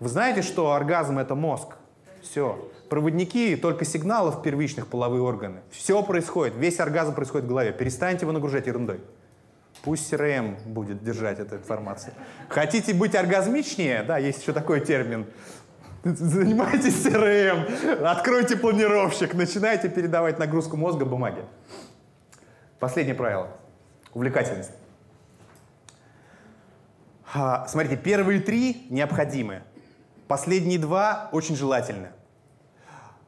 Вы 0.00 0.08
знаете, 0.08 0.42
что 0.42 0.72
оргазм 0.72 1.18
это 1.18 1.34
мозг? 1.34 1.76
Все. 2.22 2.70
Проводники 2.88 3.56
только 3.56 3.84
сигналов 3.84 4.42
первичных 4.42 4.86
половые 4.86 5.22
органы. 5.22 5.60
Все 5.70 6.02
происходит, 6.02 6.54
весь 6.56 6.80
оргазм 6.80 7.14
происходит 7.14 7.46
в 7.46 7.48
голове. 7.48 7.72
Перестаньте 7.72 8.22
его 8.24 8.32
нагружать 8.32 8.66
ерундой. 8.66 9.00
Пусть 9.82 10.12
CRM 10.12 10.56
будет 10.66 11.02
держать 11.02 11.38
эту 11.38 11.56
информацию. 11.56 12.12
Хотите 12.48 12.94
быть 12.94 13.14
оргазмичнее? 13.14 14.02
Да, 14.02 14.18
есть 14.18 14.40
еще 14.40 14.52
такой 14.52 14.80
термин. 14.80 15.26
Занимайтесь 16.04 17.04
CRM, 17.04 18.04
откройте 18.04 18.56
планировщик, 18.56 19.34
начинайте 19.34 19.88
передавать 19.88 20.38
нагрузку 20.38 20.76
мозга 20.76 21.04
бумаге. 21.04 21.44
Последнее 22.78 23.16
правило. 23.16 23.48
Увлекательность. 24.14 24.70
А, 27.34 27.66
Смотрите, 27.66 27.96
первые 27.96 28.40
три 28.40 28.86
необходимы. 28.90 29.62
Последние 30.28 30.78
два 30.78 31.30
очень 31.32 31.56
желательны. 31.56 32.10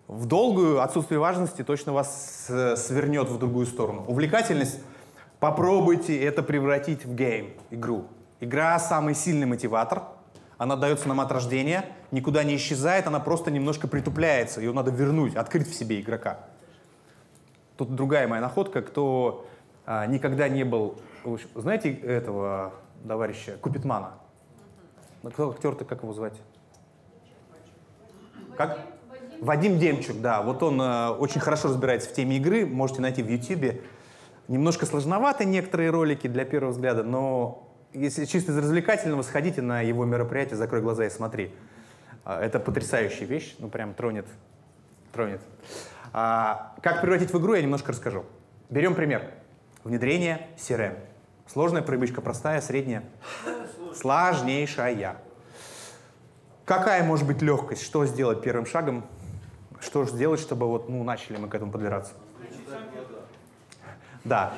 В 0.07 0.27
долгую 0.27 0.83
отсутствие 0.83 1.19
важности 1.19 1.65
точно 1.65 1.95
вас 1.95 2.47
свернет 2.77 3.31
в 3.31 3.39
другую 3.39 3.65
сторону. 3.65 4.05
Увлекательность 4.07 4.81
попробуйте 5.39 6.23
это 6.23 6.43
превратить 6.43 7.07
в 7.07 7.15
гейм, 7.15 7.55
игру. 7.71 8.05
Игра 8.41 8.79
самый 8.79 9.15
сильный 9.15 9.47
мотиватор. 9.47 10.03
Она 10.59 10.77
дается 10.77 11.09
нам 11.09 11.23
от 11.23 11.33
рождения, 11.33 11.87
никуда 12.11 12.45
не 12.45 12.57
исчезает, 12.57 13.07
она 13.07 13.19
просто 13.19 13.51
немножко 13.51 13.89
притупляется. 13.89 14.61
Ее 14.61 14.75
надо 14.75 14.91
вернуть, 14.91 15.37
открыть 15.37 15.71
в 15.71 15.75
себе 15.75 16.03
игрока. 16.03 16.41
Тут 17.79 17.95
другая 17.95 18.29
моя 18.29 18.43
находка, 18.43 18.83
кто 18.83 19.47
а, 19.87 20.05
никогда 20.05 20.51
не 20.51 20.65
был... 20.65 21.01
Знаете 21.55 21.95
этого 21.95 22.75
товарища 23.09 23.57
Купитмана? 23.59 24.13
Ну, 25.23 25.31
Кто 25.31 25.51
актер-то, 25.51 25.87
как 25.87 26.03
его 26.03 26.13
звать? 26.13 26.35
Как? 28.61 28.79
Вадим 29.41 29.79
Демчук, 29.79 30.21
да. 30.21 30.43
Вот 30.43 30.63
он 30.63 30.79
э, 30.83 31.09
очень 31.13 31.41
хорошо 31.41 31.69
разбирается 31.69 32.11
в 32.11 32.13
теме 32.13 32.37
игры. 32.37 32.67
Можете 32.67 33.01
найти 33.01 33.23
в 33.23 33.31
Ютьюбе. 33.31 33.81
Немножко 34.49 34.85
сложноваты 34.85 35.47
некоторые 35.47 35.89
ролики 35.89 36.27
для 36.27 36.45
первого 36.45 36.73
взгляда, 36.73 37.03
но 37.03 37.73
если 37.95 38.27
чисто 38.27 38.53
из 38.53 38.59
развлекательного, 38.59 39.23
сходите 39.23 39.63
на 39.63 39.81
его 39.81 40.05
мероприятие, 40.05 40.57
закрой 40.57 40.83
глаза 40.83 41.07
и 41.07 41.09
смотри. 41.09 41.55
А, 42.23 42.39
Это 42.39 42.61
потрясающая 42.61 43.27
вещь, 43.27 43.57
ну 43.61 43.71
прям 43.71 43.95
тронет. 43.95 44.27
тронет. 45.15 45.41
А, 46.13 46.75
как 46.83 47.01
превратить 47.01 47.33
в 47.33 47.41
игру, 47.41 47.55
я 47.55 47.63
немножко 47.63 47.93
расскажу. 47.93 48.27
Берем 48.69 48.95
пример. 48.95 49.31
Внедрение 49.85 50.49
CRM. 50.59 50.99
Сложная 51.47 51.81
привычка, 51.81 52.21
простая, 52.21 52.61
средняя. 52.61 53.05
Сложнейшая. 53.95 55.17
Какая 56.71 57.03
может 57.03 57.27
быть 57.27 57.43
легкость? 57.43 57.83
Что 57.83 58.07
сделать 58.07 58.43
первым 58.43 58.65
шагом? 58.65 59.05
Что 59.81 60.05
же 60.05 60.13
сделать, 60.13 60.39
чтобы 60.39 60.69
вот, 60.69 60.89
ну, 60.89 61.03
начали 61.03 61.37
мы 61.37 61.49
к 61.49 61.55
этому 61.57 61.73
подбираться? 61.73 62.13
Да. 64.23 64.53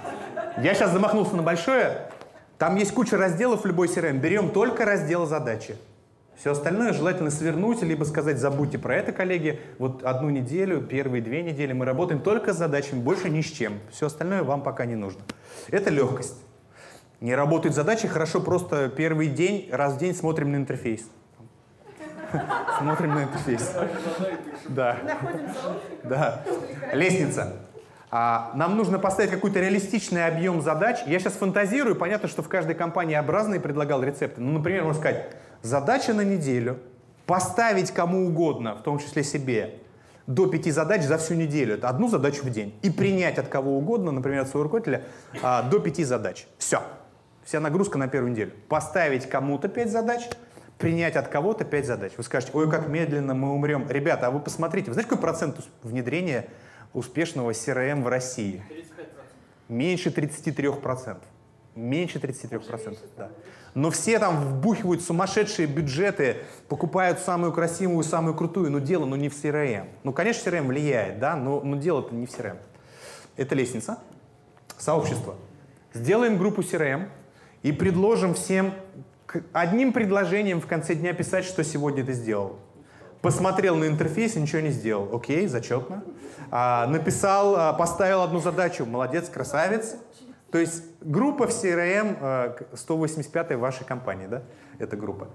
Я 0.59 0.75
сейчас 0.75 0.93
замахнулся 0.93 1.35
на 1.37 1.43
большое. 1.43 2.11
Там 2.59 2.77
есть 2.77 2.93
куча 2.93 3.17
разделов 3.17 3.63
в 3.63 3.67
любой 3.67 3.89
CRM. 3.89 4.19
Берем 4.19 4.51
только 4.51 4.85
раздел 4.85 5.25
задачи. 5.25 5.75
Все 6.37 6.53
остальное 6.53 6.93
желательно 6.93 7.31
свернуть, 7.31 7.81
либо 7.81 8.05
сказать, 8.05 8.37
забудьте 8.37 8.77
про 8.77 8.95
это, 8.95 9.13
коллеги. 9.13 9.59
Вот 9.79 10.03
одну 10.03 10.29
неделю, 10.29 10.83
первые 10.83 11.23
две 11.23 11.43
недели 11.43 11.73
мы 11.73 11.87
работаем 11.87 12.21
только 12.21 12.53
с 12.53 12.59
задачами, 12.59 13.01
больше 13.01 13.31
ни 13.31 13.41
с 13.41 13.47
чем. 13.47 13.81
Все 13.91 14.09
остальное 14.09 14.43
вам 14.43 14.63
пока 14.63 14.85
не 14.85 14.97
нужно. 14.97 15.23
Это 15.69 15.89
легкость. 15.89 16.37
Не 17.23 17.35
работают 17.35 17.75
задачи, 17.75 18.07
хорошо 18.07 18.43
просто 18.43 18.91
первый 18.91 19.29
день, 19.29 19.71
раз 19.73 19.95
в 19.95 19.99
день 19.99 20.15
смотрим 20.15 20.53
на 20.53 20.57
интерфейс. 20.57 21.09
Смотрим 22.79 23.15
на 23.15 23.25
интерфейс. 23.25 23.75
Да. 24.69 24.97
Да. 26.05 26.43
Лестница. 26.93 27.55
А, 28.11 28.53
нам 28.55 28.77
нужно 28.77 28.99
поставить 28.99 29.31
какой-то 29.31 29.59
реалистичный 29.59 30.27
объем 30.27 30.61
задач. 30.61 30.99
Я 31.07 31.19
сейчас 31.19 31.33
фантазирую, 31.33 31.97
понятно, 31.97 32.29
что 32.29 32.43
в 32.43 32.49
каждой 32.49 32.75
компании 32.75 33.15
образные 33.15 33.59
предлагал 33.59 34.03
рецепты. 34.03 34.41
Ну, 34.43 34.53
например, 34.59 34.85
можно 34.85 35.01
сказать, 35.01 35.31
задача 35.63 36.13
на 36.13 36.21
неделю, 36.21 36.79
поставить 37.25 37.91
кому 37.91 38.27
угодно, 38.27 38.75
в 38.75 38.83
том 38.83 38.99
числе 38.99 39.25
себе, 39.25 39.79
до 40.27 40.47
пяти 40.47 40.71
задач 40.71 41.03
за 41.03 41.17
всю 41.17 41.35
неделю. 41.35 41.75
Это 41.75 41.89
одну 41.89 42.09
задачу 42.09 42.43
в 42.45 42.51
день. 42.51 42.75
И 42.83 42.91
принять 42.91 43.39
от 43.39 43.49
кого 43.49 43.79
угодно, 43.79 44.13
например, 44.13 44.43
от 44.43 44.49
своего 44.49 44.65
руководителя, 44.65 45.05
а, 45.43 45.63
до 45.63 45.79
пяти 45.79 46.05
задач. 46.05 46.47
Все. 46.59 46.83
Вся 47.45 47.61
нагрузка 47.61 47.97
на 47.97 48.09
первую 48.09 48.33
неделю. 48.33 48.53
Поставить 48.69 49.29
кому-то 49.29 49.69
пять 49.69 49.91
задач, 49.91 50.29
принять 50.79 51.17
от 51.17 51.29
кого-то 51.29 51.65
пять 51.65 51.87
задач. 51.87 52.13
Вы 52.17 52.25
скажете, 52.25 52.53
ой, 52.55 52.71
как 52.71 52.89
медленно 52.89 53.35
мы 53.35 53.53
умрем. 53.53 53.87
Ребята, 53.89 54.29
а 54.29 54.31
вы 54.31 54.41
посмотрите, 54.41 54.89
вы 54.89 54.95
знаете, 54.95 55.11
какой 55.11 55.23
процент 55.23 55.57
внедрения 55.83 56.49
успешного 56.93 57.51
CRM 57.51 58.03
в 58.03 58.09
России? 58.09 58.63
35%. 58.69 58.79
Меньше 59.69 60.11
33%. 60.11 61.19
Меньше 61.75 62.19
33%, 62.19 62.99
да. 63.17 63.31
Но 63.75 63.91
все 63.91 64.19
там 64.19 64.37
вбухивают 64.37 65.03
сумасшедшие 65.03 65.67
бюджеты, 65.67 66.39
покупают 66.69 67.21
самую 67.21 67.53
красивую, 67.53 68.05
самую 68.05 68.35
крутую, 68.35 68.71
но 68.71 68.81
дело 68.81 69.07
ну, 69.07 69.17
не 69.17 69.31
в 69.31 69.33
CRM. 69.33 69.89
Ну, 70.05 70.13
конечно, 70.13 70.51
CRM 70.51 70.67
влияет, 70.67 71.19
да, 71.19 71.37
но, 71.37 71.61
но 71.63 71.77
дело-то 71.77 72.15
не 72.15 72.27
в 72.27 72.31
CRM. 72.31 72.59
Это 73.37 73.55
лестница, 73.55 73.99
сообщество. 74.77 75.37
Сделаем 75.95 76.37
группу 76.37 76.61
CRM 76.61 77.09
и 77.63 77.73
предложим 77.73 78.35
всем 78.35 78.75
одним 79.53 79.93
предложением 79.93 80.61
в 80.61 80.67
конце 80.67 80.95
дня 80.95 81.13
писать, 81.13 81.45
что 81.45 81.65
сегодня 81.65 82.05
ты 82.05 82.13
сделал. 82.13 82.59
Посмотрел 83.21 83.77
на 83.77 83.87
интерфейс 83.87 84.35
ничего 84.35 84.61
не 84.63 84.71
сделал. 84.71 85.15
Окей, 85.15 85.47
зачетно. 85.47 86.03
А, 86.51 86.87
написал, 86.89 87.55
а, 87.57 87.73
поставил 87.73 88.23
одну 88.23 88.41
задачу. 88.41 88.85
Молодец, 88.85 89.29
красавец. 89.29 89.95
То 90.51 90.59
есть 90.59 90.83
группа 91.01 91.47
в 91.47 91.51
CRM, 91.51 92.17
э, 92.21 92.51
к- 92.59 92.77
185 92.77 93.57
вашей 93.57 93.87
компании, 93.87 94.27
да? 94.27 94.43
Это 94.79 94.97
группа. 94.97 95.29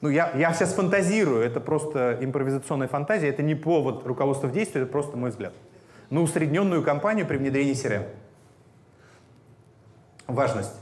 Ну, 0.00 0.08
я, 0.08 0.32
я 0.34 0.52
сейчас 0.52 0.74
фантазирую, 0.74 1.42
это 1.42 1.60
просто 1.60 2.18
импровизационная 2.20 2.88
фантазия, 2.88 3.28
это 3.28 3.42
не 3.42 3.54
повод 3.54 4.04
руководства 4.06 4.48
в 4.48 4.52
действии, 4.52 4.82
это 4.82 4.90
просто 4.90 5.16
мой 5.16 5.30
взгляд. 5.30 5.52
На 6.10 6.20
усредненную 6.20 6.82
компанию 6.82 7.26
при 7.26 7.36
внедрении 7.36 7.74
CRM. 7.74 8.06
Важность. 10.26 10.74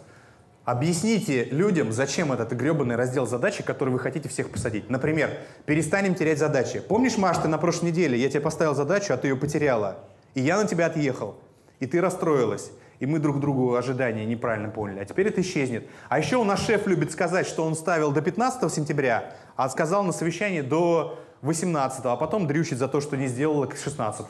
Объясните 0.65 1.45
людям, 1.45 1.93
зачем 1.93 2.33
этот 2.33 2.53
гребаный 2.53 2.97
раздел 2.97 3.27
задачи, 3.27 3.63
который 3.63 3.91
вы 3.91 3.99
хотите 3.99 4.31
всех 4.31 4.49
посадить. 4.49 4.89
Например, 4.89 5.31
перестанем 5.67 6.15
терять 6.15 6.39
задачи. 6.39 6.81
Помнишь, 6.81 7.19
Маш, 7.19 7.37
ты 7.37 7.49
на 7.49 7.59
прошлой 7.59 7.91
неделе, 7.91 8.19
я 8.19 8.31
тебе 8.31 8.41
поставил 8.41 8.75
задачу, 8.75 9.13
а 9.13 9.19
ты 9.19 9.29
ее 9.29 9.37
потеряла. 9.37 9.99
И 10.33 10.41
я 10.41 10.57
на 10.57 10.67
тебя 10.67 10.87
отъехал. 10.87 11.37
И 11.81 11.87
ты 11.87 12.01
расстроилась. 12.01 12.71
И 12.99 13.05
мы 13.05 13.19
друг 13.19 13.41
другу 13.41 13.75
ожидания 13.75 14.25
неправильно 14.25 14.71
поняли. 14.71 15.01
А 15.01 15.05
теперь 15.05 15.29
это 15.29 15.43
исчезнет. 15.43 15.87
А 16.09 16.19
еще 16.19 16.37
у 16.37 16.45
нас 16.45 16.65
шеф 16.65 16.87
любит 16.87 17.13
сказать, 17.13 17.47
что 17.47 17.63
он 17.65 17.75
ставил 17.75 18.11
до 18.11 18.23
15 18.23 18.73
сентября, 18.73 19.35
а 19.57 19.69
сказал 19.69 20.03
на 20.03 20.13
совещании 20.13 20.63
до 20.63 21.19
18, 21.43 22.01
а 22.07 22.17
потом 22.17 22.47
дрючит 22.47 22.79
за 22.79 22.89
то, 22.89 23.03
что 23.03 23.19
не 23.19 23.27
сделала 23.27 23.67
к 23.67 23.77
16. 23.77 24.27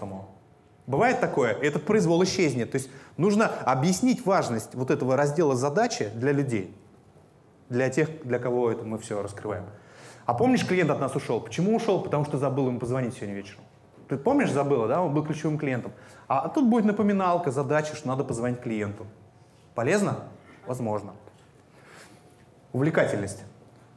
Бывает 0.87 1.21
такое, 1.21 1.53
этот 1.53 1.85
произвол 1.85 2.23
исчезнет. 2.25 2.73
То 2.73 2.77
есть 2.77 2.91
нужно 3.17 3.47
объяснить 3.47 4.27
важность 4.27 4.75
вот 4.75 4.91
этого 4.91 5.17
раздела 5.17 5.57
задачи 5.57 6.11
для 6.15 6.33
людей, 6.33 6.77
для 7.71 7.89
тех, 7.89 8.09
для 8.25 8.39
кого 8.39 8.71
это 8.71 8.85
мы 8.85 8.99
все 8.99 9.23
раскрываем. 9.23 9.65
А 10.27 10.35
помнишь, 10.35 10.67
клиент 10.67 10.91
от 10.91 11.01
нас 11.01 11.15
ушел? 11.17 11.41
Почему 11.41 11.75
ушел? 11.75 12.03
Потому 12.03 12.25
что 12.25 12.39
забыл 12.39 12.69
ему 12.69 12.79
позвонить 12.79 13.15
сегодня 13.15 13.35
вечером. 13.35 13.63
Ты 14.09 14.17
помнишь, 14.17 14.51
забыла, 14.51 14.87
да? 14.87 15.03
Он 15.03 15.15
был 15.15 15.25
ключевым 15.25 15.59
клиентом. 15.59 15.93
А 16.29 16.49
тут 16.49 16.69
будет 16.69 16.85
напоминалка, 16.85 17.51
задача, 17.51 17.95
что 17.97 18.09
надо 18.09 18.25
позвонить 18.25 18.61
клиенту. 18.61 19.07
Полезно? 19.75 20.19
Возможно. 20.67 21.13
Увлекательность. 22.73 23.45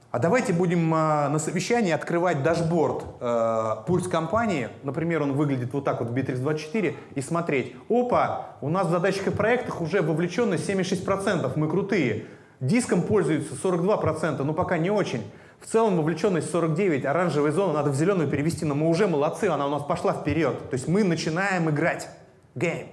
А 0.09 0.19
давайте 0.19 0.53
будем 0.53 0.93
э, 0.93 1.27
на 1.27 1.37
совещании 1.37 1.91
открывать 1.91 2.41
дашборд 2.41 3.03
э, 3.19 3.75
пульс 3.85 4.07
компании. 4.07 4.69
Например, 4.83 5.21
он 5.21 5.33
выглядит 5.33 5.73
вот 5.73 5.83
так 5.83 5.99
вот 5.99 6.09
в 6.09 6.13
Bittrex24 6.13 6.95
и 7.15 7.21
смотреть. 7.21 7.75
Опа, 7.89 8.55
у 8.61 8.69
нас 8.69 8.87
в 8.87 8.89
задачах 8.89 9.27
и 9.27 9.31
проектах 9.31 9.81
уже 9.81 10.01
вовлеченность 10.01 10.67
76%, 10.67 11.51
мы 11.57 11.69
крутые. 11.69 12.25
Диском 12.61 13.01
пользуются 13.01 13.53
42%, 13.55 14.41
но 14.43 14.53
пока 14.53 14.77
не 14.77 14.89
очень. 14.89 15.29
В 15.59 15.65
целом 15.65 15.97
вовлеченность 15.97 16.49
49, 16.51 17.05
оранжевая 17.05 17.51
зона 17.51 17.73
надо 17.73 17.89
в 17.89 17.95
зеленую 17.95 18.29
перевести, 18.29 18.63
но 18.63 18.75
мы 18.75 18.87
уже 18.87 19.07
молодцы, 19.07 19.45
она 19.45 19.67
у 19.67 19.69
нас 19.69 19.83
пошла 19.83 20.13
вперед. 20.13 20.69
То 20.69 20.73
есть 20.73 20.87
мы 20.87 21.03
начинаем 21.03 21.69
играть. 21.69 22.07
Game. 22.55 22.87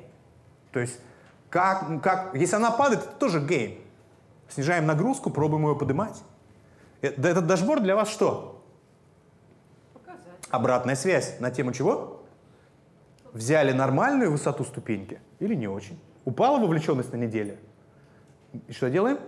То 0.73 0.81
есть 0.81 0.99
как, 1.49 2.03
как, 2.03 2.35
если 2.35 2.57
она 2.57 2.73
падает, 2.73 3.03
это 3.05 3.13
тоже 3.13 3.41
game. 3.41 3.79
Снижаем 4.49 4.87
нагрузку, 4.87 5.31
пробуем 5.31 5.69
ее 5.69 5.77
поднимать. 5.77 6.21
Э, 7.05 7.09
Этот 7.09 7.47
дашборд 7.47 7.83
для 7.83 7.95
вас 7.95 8.09
что? 8.09 8.65
Показать. 9.93 10.23
Обратная 10.51 10.97
связь 10.97 11.39
на 11.41 11.51
тему 11.51 11.73
чего? 11.73 12.23
Взяли 13.33 13.73
нормальную 13.73 14.31
высоту 14.31 14.65
ступеньки 14.65 15.21
или 15.39 15.55
не 15.55 15.69
очень? 15.69 16.01
Упала 16.25 16.59
вовлеченность 16.59 17.13
на 17.13 17.17
неделе? 17.17 17.59
И 18.69 18.73
что 18.73 18.89
делаем? 18.89 19.19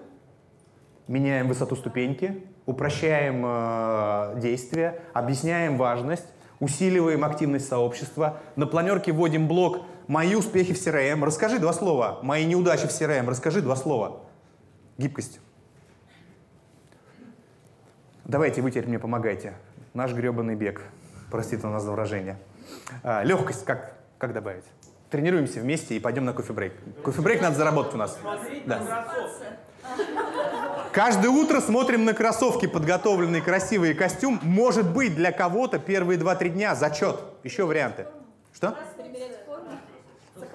Меняем 1.08 1.48
высоту 1.48 1.76
ступеньки, 1.76 2.44
упрощаем 2.64 3.44
э, 3.46 4.40
действия, 4.40 5.02
объясняем 5.12 5.76
важность, 5.76 6.26
усиливаем 6.58 7.24
активность 7.24 7.68
сообщества. 7.68 8.38
На 8.56 8.66
планерке 8.66 9.12
вводим 9.12 9.46
блок 9.46 9.82
«Мои 10.08 10.34
успехи 10.34 10.72
в 10.72 10.76
CRM». 10.76 11.24
Расскажи 11.24 11.58
два 11.58 11.72
слова. 11.72 12.20
«Мои 12.22 12.44
неудачи 12.44 12.86
в 12.86 12.90
CRM». 12.90 13.28
Расскажи 13.28 13.60
два 13.60 13.76
слова. 13.76 14.20
Гибкость. 14.98 15.40
Давайте 18.28 18.60
вы 18.60 18.72
теперь 18.72 18.88
мне 18.88 18.98
помогайте. 18.98 19.54
Наш 19.94 20.12
гребаный 20.12 20.56
бег. 20.56 20.82
Простите 21.30 21.64
у 21.64 21.70
нас 21.70 21.84
за 21.84 21.92
выражение. 21.92 22.36
А, 23.04 23.22
легкость 23.22 23.64
как, 23.64 23.92
как 24.18 24.32
добавить? 24.32 24.64
Тренируемся 25.10 25.60
вместе 25.60 25.96
и 25.96 26.00
пойдем 26.00 26.24
на 26.24 26.32
кофе-брейк. 26.32 26.72
Кофе-брейк 27.04 27.40
надо 27.40 27.56
заработать 27.56 27.94
у 27.94 27.96
нас. 27.96 28.18
Да. 28.66 29.06
Каждое 30.92 31.28
утро 31.28 31.60
смотрим 31.60 32.04
на 32.04 32.14
кроссовки, 32.14 32.66
подготовленный 32.66 33.40
красивый 33.40 33.94
костюм. 33.94 34.40
Может 34.42 34.92
быть, 34.92 35.14
для 35.14 35.30
кого-то 35.30 35.78
первые 35.78 36.18
2-3 36.18 36.48
дня 36.48 36.74
зачет. 36.74 37.20
Еще 37.44 37.64
варианты. 37.64 38.06
Что? 38.52 38.76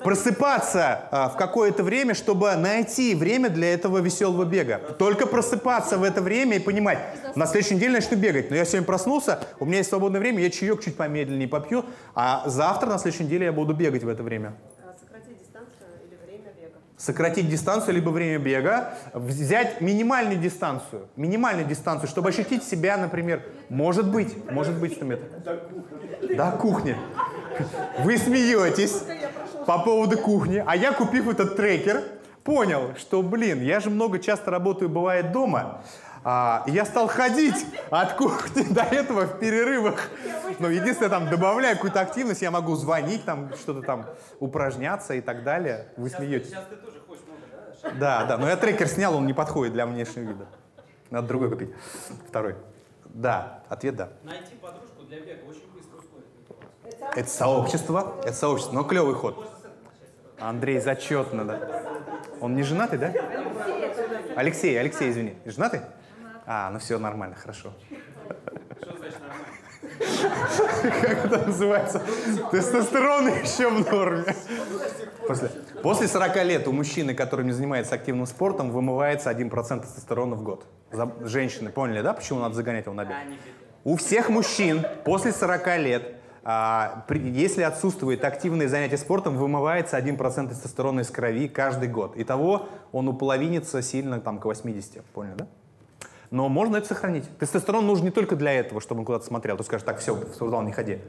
Просыпаться 0.04 1.08
а, 1.12 1.30
в 1.30 1.38
какое-то 1.38 1.84
время, 1.84 2.14
чтобы 2.14 2.56
найти 2.56 3.14
время 3.16 3.50
для 3.50 3.74
этого 3.74 4.00
веселого 4.00 4.46
бега. 4.46 4.80
Только 4.98 5.28
просыпаться 5.28 5.98
в 5.98 6.04
это 6.04 6.22
время 6.22 6.58
и 6.58 6.60
понимать, 6.60 7.00
на 7.36 7.46
следующей 7.46 7.76
неделе 7.76 7.94
начну 7.94 8.18
бегать. 8.18 8.50
Но 8.50 8.56
я 8.56 8.66
сегодня 8.66 8.86
проснулся, 8.86 9.40
у 9.60 9.66
меня 9.66 9.78
есть 9.78 9.90
свободное 9.90 10.20
время, 10.20 10.42
я 10.42 10.50
чаек 10.50 10.84
чуть 10.84 10.96
помедленнее 10.98 11.48
попью, 11.48 11.86
а 12.16 12.44
завтра, 12.48 12.88
на 12.88 12.98
следующей 12.98 13.26
неделе, 13.26 13.46
я 13.46 13.52
буду 13.52 13.74
бегать 13.74 14.04
в 14.04 14.08
это 14.10 14.24
время. 14.24 14.54
А, 14.84 14.94
Сократить 14.98 15.40
дистанцию 15.40 15.90
или 16.08 16.16
время 16.26 16.52
бега. 16.60 16.80
сократить 16.98 17.50
дистанцию 17.50 17.96
либо 17.96 18.10
время 18.10 18.38
бега, 18.40 18.94
взять 19.14 19.82
минимальную 19.82 20.40
дистанцию, 20.40 21.08
минимальную 21.16 21.68
дистанцию, 21.68 22.10
чтобы 22.10 22.30
ощутить 22.30 22.64
себя, 22.64 22.98
например, 22.98 23.44
может 23.70 24.10
быть, 24.12 24.50
может 24.52 24.78
быть 24.80 24.94
100 24.94 25.06
метров. 25.06 25.30
До 26.36 26.52
кухни. 26.52 26.96
Вы 28.00 28.18
смеетесь 28.18 29.04
по 29.78 29.80
поводу 29.80 30.18
кухни, 30.18 30.62
а 30.66 30.76
я, 30.76 30.92
купив 30.92 31.30
этот 31.30 31.56
трекер, 31.56 32.04
понял, 32.44 32.94
что, 32.98 33.22
блин, 33.22 33.62
я 33.62 33.80
же 33.80 33.90
много 33.90 34.20
часто 34.20 34.52
работаю, 34.52 34.90
бывает, 34.90 35.32
дома, 35.32 35.82
а, 36.26 36.66
я 36.68 36.84
стал 36.84 37.08
ходить 37.08 37.66
от 37.90 38.16
кухни 38.16 38.64
до 38.64 38.82
этого 38.82 39.22
в 39.22 39.40
перерывах. 39.40 40.10
Но 40.60 40.70
единственное, 40.70 41.10
там, 41.10 41.30
добавляю 41.30 41.76
какую-то 41.76 42.02
активность, 42.02 42.42
я 42.42 42.52
могу 42.52 42.76
звонить, 42.76 43.24
там, 43.24 43.54
что-то 43.56 43.82
там, 43.82 44.08
упражняться 44.42 45.14
и 45.14 45.22
так 45.22 45.46
далее. 45.46 45.88
Вы 45.96 46.10
Сейчас 46.10 46.20
смеетесь. 46.20 46.50
Сейчас 46.50 46.66
ты 46.66 46.76
тоже 46.76 47.00
хочешь 47.08 47.24
много, 47.26 47.94
да? 47.98 48.26
Да, 48.26 48.26
да, 48.26 48.38
но 48.38 48.50
я 48.50 48.58
трекер 48.58 48.90
снял, 48.90 49.16
он 49.16 49.26
не 49.26 49.34
подходит 49.34 49.72
для 49.72 49.86
внешнего 49.86 50.26
вида. 50.26 50.48
Надо 51.12 51.30
другой 51.30 51.50
купить. 51.50 51.70
Второй. 52.28 52.56
Да, 53.06 53.64
ответ 53.70 53.96
да. 53.96 54.10
Найти 54.24 54.56
подружку 54.56 55.04
для 55.08 55.22
бега 55.22 55.50
очень 55.50 55.72
быстро 55.74 55.98
ускорит. 55.98 57.16
Это 57.16 57.30
сообщество, 57.30 58.16
это 58.26 58.34
сообщество, 58.34 58.74
но 58.74 58.84
клевый 58.84 59.16
ход. 59.16 59.61
Андрей, 60.42 60.80
зачетно, 60.80 61.46
да. 61.46 61.60
Он 62.40 62.56
не 62.56 62.64
женатый, 62.64 62.98
да? 62.98 63.14
Алексей, 64.36 64.80
Алексей, 64.80 65.10
извини. 65.12 65.36
Женатый? 65.46 65.82
А, 66.46 66.70
ну 66.72 66.80
все 66.80 66.98
нормально, 66.98 67.36
хорошо. 67.36 67.72
Что 68.82 68.98
значит 68.98 69.20
нормально? 69.22 71.02
Как 71.02 71.26
это 71.26 71.46
называется? 71.48 72.02
Тестостерон 72.52 73.28
еще 73.28 73.70
в 73.70 73.92
норме. 73.92 74.36
После, 75.28 75.50
после 75.84 76.08
40 76.08 76.44
лет 76.46 76.68
у 76.68 76.72
мужчины, 76.72 77.14
который 77.14 77.46
не 77.46 77.52
занимается 77.52 77.96
активным 77.96 78.26
спортом, 78.26 78.72
вымывается 78.72 79.30
1% 79.32 79.82
тестостерона 79.82 80.36
в 80.36 80.44
год. 80.44 80.66
За- 80.92 81.12
женщины, 81.22 81.70
поняли, 81.70 82.02
да, 82.02 82.14
почему 82.14 82.40
надо 82.40 82.56
загонять 82.56 82.86
его 82.86 82.96
на 82.96 83.06
бег? 83.06 83.16
У 83.84 83.96
всех 83.98 84.30
мужчин 84.30 84.86
после 85.06 85.32
40 85.32 85.78
лет, 85.78 86.16
если 86.44 87.62
отсутствует 87.62 88.26
активное 88.26 88.68
занятие 88.68 88.98
спортом, 88.98 89.38
вымывается 89.38 89.98
1% 89.98 90.50
тестостерона 90.50 91.02
из 91.02 91.12
крови 91.12 91.48
каждый 91.48 91.88
год. 91.88 92.14
Итого 92.16 92.68
он 92.92 93.08
уполовинится 93.08 93.82
сильно 93.82 94.20
там, 94.20 94.40
к 94.40 94.46
80, 94.46 95.04
поняли, 95.06 95.36
да? 95.38 95.48
Но 96.32 96.48
можно 96.48 96.78
это 96.78 96.88
сохранить. 96.88 97.26
Тестостерон 97.38 97.86
нужен 97.86 98.06
не 98.06 98.12
только 98.12 98.38
для 98.38 98.54
этого, 98.54 98.80
чтобы 98.80 99.02
он 99.02 99.06
куда-то 99.06 99.26
смотрел. 99.26 99.58
То 99.58 99.64
скажешь, 99.64 99.86
так, 99.86 100.00
все, 100.00 100.16
в 100.16 100.34
спортзал 100.34 100.62
не 100.64 100.72
ходи. 100.72 101.00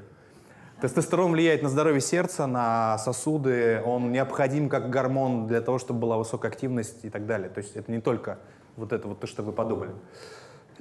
Тестостерон 0.81 1.31
влияет 1.31 1.63
на 1.63 1.69
здоровье 1.69 2.01
сердца, 2.01 2.49
на 2.49 2.99
сосуды. 2.99 3.81
Он 3.87 4.11
необходим 4.11 4.69
как 4.69 4.91
гормон 4.91 5.47
для 5.47 5.61
того, 5.61 5.79
чтобы 5.79 6.01
была 6.01 6.17
высокая 6.17 6.51
активность 6.51 7.05
и 7.05 7.09
так 7.09 7.25
далее. 7.25 7.49
То 7.49 7.59
есть 7.59 7.77
это 7.77 7.91
не 7.93 8.01
только 8.01 8.41
вот 8.77 8.93
это 8.93 9.07
вот 9.07 9.21
то, 9.21 9.29
что 9.29 9.45
вы 9.45 9.53
подумали. 9.53 9.93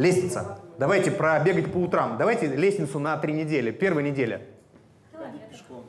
Лестница. 0.01 0.57
Давайте 0.79 1.11
пробегать 1.11 1.71
по 1.71 1.77
утрам. 1.77 2.17
Давайте 2.17 2.47
лестницу 2.47 2.97
на 2.97 3.15
три 3.17 3.33
недели. 3.33 3.69
Первая 3.69 4.03
неделя. 4.03 4.41
Пешком. 5.51 5.83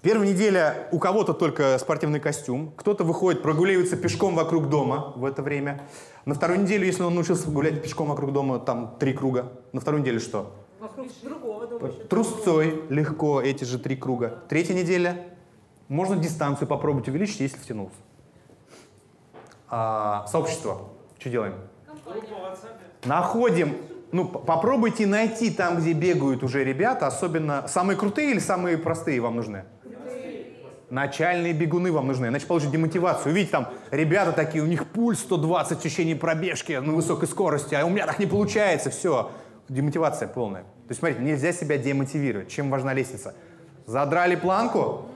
Первая 0.00 0.28
неделя 0.28 0.86
у 0.92 1.00
кого-то 1.00 1.34
только 1.34 1.76
спортивный 1.80 2.20
костюм, 2.20 2.72
кто-то 2.76 3.02
выходит, 3.02 3.42
прогуливается 3.42 3.96
пешком 3.96 4.36
вокруг 4.36 4.68
дома 4.68 5.12
в 5.16 5.24
это 5.24 5.42
время. 5.42 5.80
На 6.24 6.34
вторую 6.34 6.60
неделю, 6.60 6.86
если 6.86 7.02
он 7.02 7.16
научился 7.16 7.50
гулять 7.50 7.82
пешком 7.82 8.10
вокруг 8.10 8.32
дома, 8.32 8.60
там 8.60 8.94
три 9.00 9.12
круга. 9.12 9.54
На 9.72 9.80
вторую 9.80 10.02
неделю 10.02 10.20
что? 10.20 10.54
Вокруг 10.78 11.08
другого 11.24 11.66
дома 11.66 11.88
еще. 11.88 12.04
Трусцой 12.04 12.84
легко 12.90 13.42
эти 13.42 13.64
же 13.64 13.80
три 13.80 13.96
круга. 13.96 14.44
Третья 14.48 14.74
неделя. 14.74 15.24
Можно 15.88 16.14
дистанцию 16.14 16.68
попробовать 16.68 17.08
увеличить, 17.08 17.40
если 17.40 17.56
втянулся. 17.56 17.96
А, 19.68 20.28
сообщество. 20.28 20.90
Что 21.18 21.28
делаем? 21.28 21.54
WhatsApp. 22.06 22.85
Находим, 23.06 23.76
ну, 24.12 24.26
попробуйте 24.26 25.06
найти 25.06 25.50
там, 25.50 25.78
где 25.78 25.92
бегают 25.92 26.42
уже 26.42 26.64
ребята, 26.64 27.06
особенно 27.06 27.66
самые 27.68 27.96
крутые 27.96 28.32
или 28.32 28.38
самые 28.38 28.78
простые 28.78 29.20
вам 29.20 29.36
нужны? 29.36 29.64
Начальные 30.88 31.52
бегуны 31.52 31.90
вам 31.90 32.06
нужны, 32.06 32.26
иначе 32.26 32.46
получите 32.46 32.72
демотивацию. 32.72 33.34
Видите, 33.34 33.52
там 33.52 33.68
ребята 33.90 34.30
такие, 34.32 34.62
у 34.62 34.66
них 34.66 34.86
пульс 34.86 35.18
120 35.20 35.78
в 35.78 35.82
течение 35.82 36.14
пробежки 36.14 36.72
на 36.74 36.92
высокой 36.92 37.26
скорости, 37.26 37.74
а 37.74 37.84
у 37.84 37.90
меня 37.90 38.06
так 38.06 38.20
не 38.20 38.26
получается, 38.26 38.90
все. 38.90 39.32
Демотивация 39.68 40.28
полная. 40.28 40.62
То 40.62 40.90
есть, 40.90 41.00
смотрите, 41.00 41.22
нельзя 41.22 41.52
себя 41.52 41.76
демотивировать. 41.76 42.48
Чем 42.48 42.70
важна 42.70 42.94
лестница? 42.94 43.34
Задрали 43.86 44.36
планку, 44.36 45.06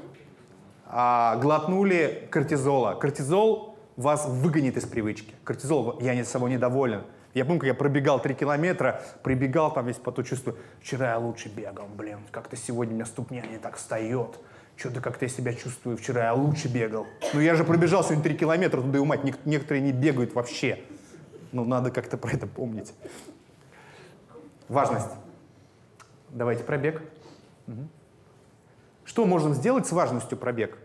а, 0.87 1.37
глотнули 1.37 2.27
кортизола. 2.33 2.95
Кортизол 2.95 3.77
вас 3.97 4.27
выгонит 4.27 4.77
из 4.77 4.85
привычки. 4.87 5.35
Кортизол, 5.45 6.01
я 6.01 6.17
не 6.17 6.25
собой 6.25 6.51
недоволен. 6.51 7.03
Я 7.35 7.45
помню, 7.45 7.61
как 7.61 7.69
я 7.69 7.75
пробегал 7.75 8.21
3 8.21 8.35
километра, 8.35 9.03
прибегал 9.23 9.73
там 9.73 9.87
весь 9.87 9.97
потом 9.97 10.25
чувствую, 10.25 10.57
вчера 10.81 11.11
я 11.11 11.19
лучше 11.19 11.49
бегал, 11.49 11.87
блин, 11.87 12.19
как-то 12.33 12.57
сегодня 12.57 12.93
у 12.93 12.97
меня 12.97 13.07
ступня 13.07 13.43
не 13.47 13.59
так 13.59 13.77
встает. 13.77 14.41
Что-то 14.77 15.01
как-то 15.01 15.27
я 15.27 15.29
себя 15.29 15.53
чувствую, 15.53 15.97
вчера 15.97 16.25
я 16.25 16.35
лучше 16.35 16.69
бегал. 16.69 17.07
Ну 17.35 17.41
я 17.41 17.55
же 17.55 17.65
пробежал 17.65 18.03
сегодня 18.03 18.25
3 18.25 18.35
километра, 18.37 18.81
туда 18.81 18.99
и 18.99 19.05
мать, 19.05 19.21
некоторые 19.45 19.83
не 19.83 19.93
бегают 19.93 20.35
вообще. 20.35 20.81
Ну 21.53 21.65
надо 21.65 21.91
как-то 21.91 22.17
про 22.17 22.33
это 22.33 22.47
помнить. 22.47 22.95
Важность. 24.69 25.11
Давайте 26.31 26.65
пробег. 26.65 27.03
Мгм. 27.67 27.89
Что 29.05 29.27
можем 29.27 29.55
сделать 29.55 29.87
с 29.87 29.93
важностью 29.93 30.39
пробег? 30.39 30.79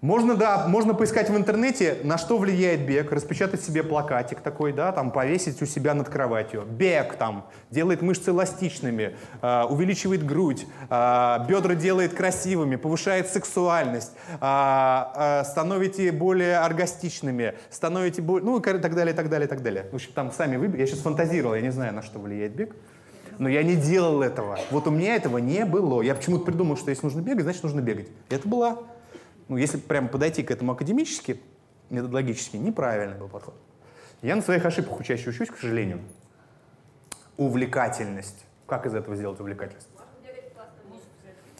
Можно, 0.00 0.36
да, 0.36 0.68
можно 0.68 0.94
поискать 0.94 1.28
в 1.28 1.36
интернете, 1.36 1.98
на 2.04 2.18
что 2.18 2.38
влияет 2.38 2.86
бег, 2.86 3.10
распечатать 3.10 3.60
себе 3.60 3.82
плакатик 3.82 4.40
такой, 4.40 4.72
да, 4.72 4.92
там 4.92 5.10
повесить 5.10 5.60
у 5.60 5.66
себя 5.66 5.92
над 5.92 6.08
кроватью. 6.08 6.64
Бег 6.64 7.16
там 7.16 7.46
делает 7.70 8.00
мышцы 8.00 8.30
эластичными, 8.30 9.16
э, 9.42 9.62
увеличивает 9.64 10.24
грудь, 10.24 10.68
э, 10.88 11.38
бедра 11.48 11.74
делает 11.74 12.14
красивыми, 12.14 12.76
повышает 12.76 13.28
сексуальность, 13.28 14.12
э, 14.40 15.04
э, 15.16 15.44
становите 15.44 16.12
более 16.12 16.58
оргастичными, 16.58 17.54
становите 17.68 18.22
более, 18.22 18.44
ну 18.44 18.58
и 18.58 18.62
так 18.62 18.94
далее, 18.94 19.14
так 19.14 19.28
далее, 19.28 19.48
так 19.48 19.62
далее. 19.62 19.86
В 19.90 19.96
общем, 19.96 20.12
там 20.14 20.30
сами 20.30 20.56
выберите. 20.56 20.82
Я 20.82 20.86
сейчас 20.86 21.00
фантазировал, 21.00 21.56
я 21.56 21.60
не 21.60 21.72
знаю, 21.72 21.92
на 21.92 22.02
что 22.02 22.20
влияет 22.20 22.54
бег. 22.54 22.76
Но 23.38 23.48
я 23.48 23.64
не 23.64 23.74
делал 23.74 24.22
этого. 24.22 24.60
Вот 24.70 24.86
у 24.86 24.90
меня 24.92 25.16
этого 25.16 25.38
не 25.38 25.64
было. 25.64 26.02
Я 26.02 26.14
почему-то 26.14 26.44
придумал, 26.44 26.76
что 26.76 26.90
если 26.90 27.04
нужно 27.04 27.20
бегать, 27.20 27.42
значит 27.42 27.64
нужно 27.64 27.80
бегать. 27.80 28.08
Это 28.30 28.48
была 28.48 28.78
ну, 29.48 29.56
если 29.56 29.78
прямо 29.78 30.08
подойти 30.08 30.42
к 30.42 30.50
этому 30.50 30.72
академически, 30.72 31.40
методологически, 31.90 32.56
неправильный 32.56 33.16
был 33.16 33.28
подход. 33.28 33.54
Я 34.22 34.36
на 34.36 34.42
своих 34.42 34.64
ошибках 34.64 35.04
чаще 35.06 35.30
учусь, 35.30 35.48
к 35.48 35.56
сожалению. 35.56 36.00
Увлекательность. 37.36 38.44
Как 38.66 38.84
из 38.84 38.94
этого 38.94 39.16
сделать 39.16 39.40
увлекательность? 39.40 39.88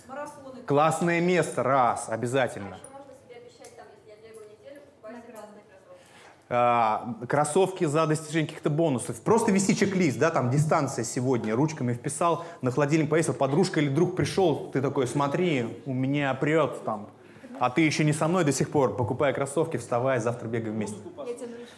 Марафоны. 0.07 0.62
Классное 0.66 1.20
место, 1.20 1.62
раз, 1.62 2.09
обязательно. 2.09 2.77
Еще 2.77 2.92
можно 2.92 3.12
себе 3.27 3.37
обещать, 3.37 3.77
там, 3.77 3.87
если 4.05 4.11
я 4.11 4.31
бегаю 4.31 4.51
неделю, 4.51 4.81
покупаю 4.81 5.22
себе 5.22 5.33
классные 5.33 5.62
кроссовки. 5.68 6.03
А, 6.48 7.14
кроссовки 7.29 7.85
за 7.85 8.07
достижение 8.07 8.48
каких-то 8.48 8.70
бонусов. 8.70 9.20
Просто 9.20 9.53
вести 9.53 9.77
чек-лист, 9.77 10.18
да, 10.18 10.31
там 10.31 10.51
дистанция 10.51 11.05
сегодня, 11.05 11.55
ручками 11.55 11.92
вписал, 11.92 12.44
на 12.61 12.70
холодильник 12.70 13.09
повесил, 13.09 13.35
подружка 13.35 13.81
или 13.81 13.88
друг 13.88 14.16
пришел, 14.16 14.70
ты 14.70 14.83
такой, 14.83 15.07
смотри, 15.07 15.83
у 15.87 15.94
меня 15.94 16.35
прет 16.35 16.85
там, 16.85 17.11
а 17.61 17.71
ты 17.71 17.83
еще 17.83 18.05
не 18.05 18.12
со 18.12 18.29
мной 18.29 18.44
до 18.44 18.53
сих 18.53 18.71
пор, 18.71 18.97
покупая 18.97 19.33
кроссовки, 19.33 19.77
вставай, 19.77 20.21
завтра 20.21 20.49
бегаем 20.49 20.75
вместе. 20.75 20.97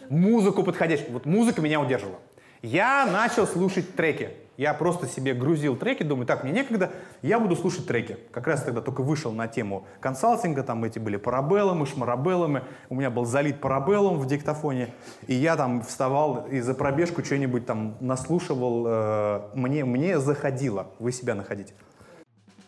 Музыку 0.08 0.62
подходящую. 0.62 1.12
Вот 1.12 1.26
музыка 1.26 1.60
меня 1.60 1.80
удерживала. 1.80 2.18
Я 2.62 3.06
начал 3.06 3.46
слушать 3.46 3.94
треки. 3.94 4.30
Я 4.58 4.74
просто 4.74 5.06
себе 5.06 5.32
грузил 5.32 5.74
треки, 5.74 6.02
думаю, 6.02 6.26
так, 6.26 6.44
мне 6.44 6.52
некогда, 6.52 6.90
я 7.22 7.40
буду 7.40 7.56
слушать 7.56 7.86
треки. 7.86 8.18
Как 8.30 8.46
раз 8.46 8.62
тогда 8.62 8.82
только 8.82 9.02
вышел 9.02 9.32
на 9.32 9.48
тему 9.48 9.86
консалтинга, 10.00 10.62
там 10.62 10.84
эти 10.84 10.98
были 10.98 11.16
парабеллумы, 11.16 11.86
шмарабеллумы. 11.86 12.64
У 12.90 12.96
меня 12.96 13.08
был 13.08 13.24
залит 13.24 13.62
парабеллум 13.62 14.18
в 14.18 14.26
диктофоне. 14.26 14.92
И 15.26 15.32
я 15.32 15.56
там 15.56 15.80
вставал 15.80 16.46
и 16.48 16.60
за 16.60 16.74
пробежку 16.74 17.24
что-нибудь 17.24 17.64
там 17.64 17.96
наслушивал. 18.00 18.84
э, 18.86 19.40
мне, 19.54 19.86
мне 19.86 20.18
заходило. 20.18 20.88
Вы 20.98 21.12
себя 21.12 21.34
находите. 21.34 21.72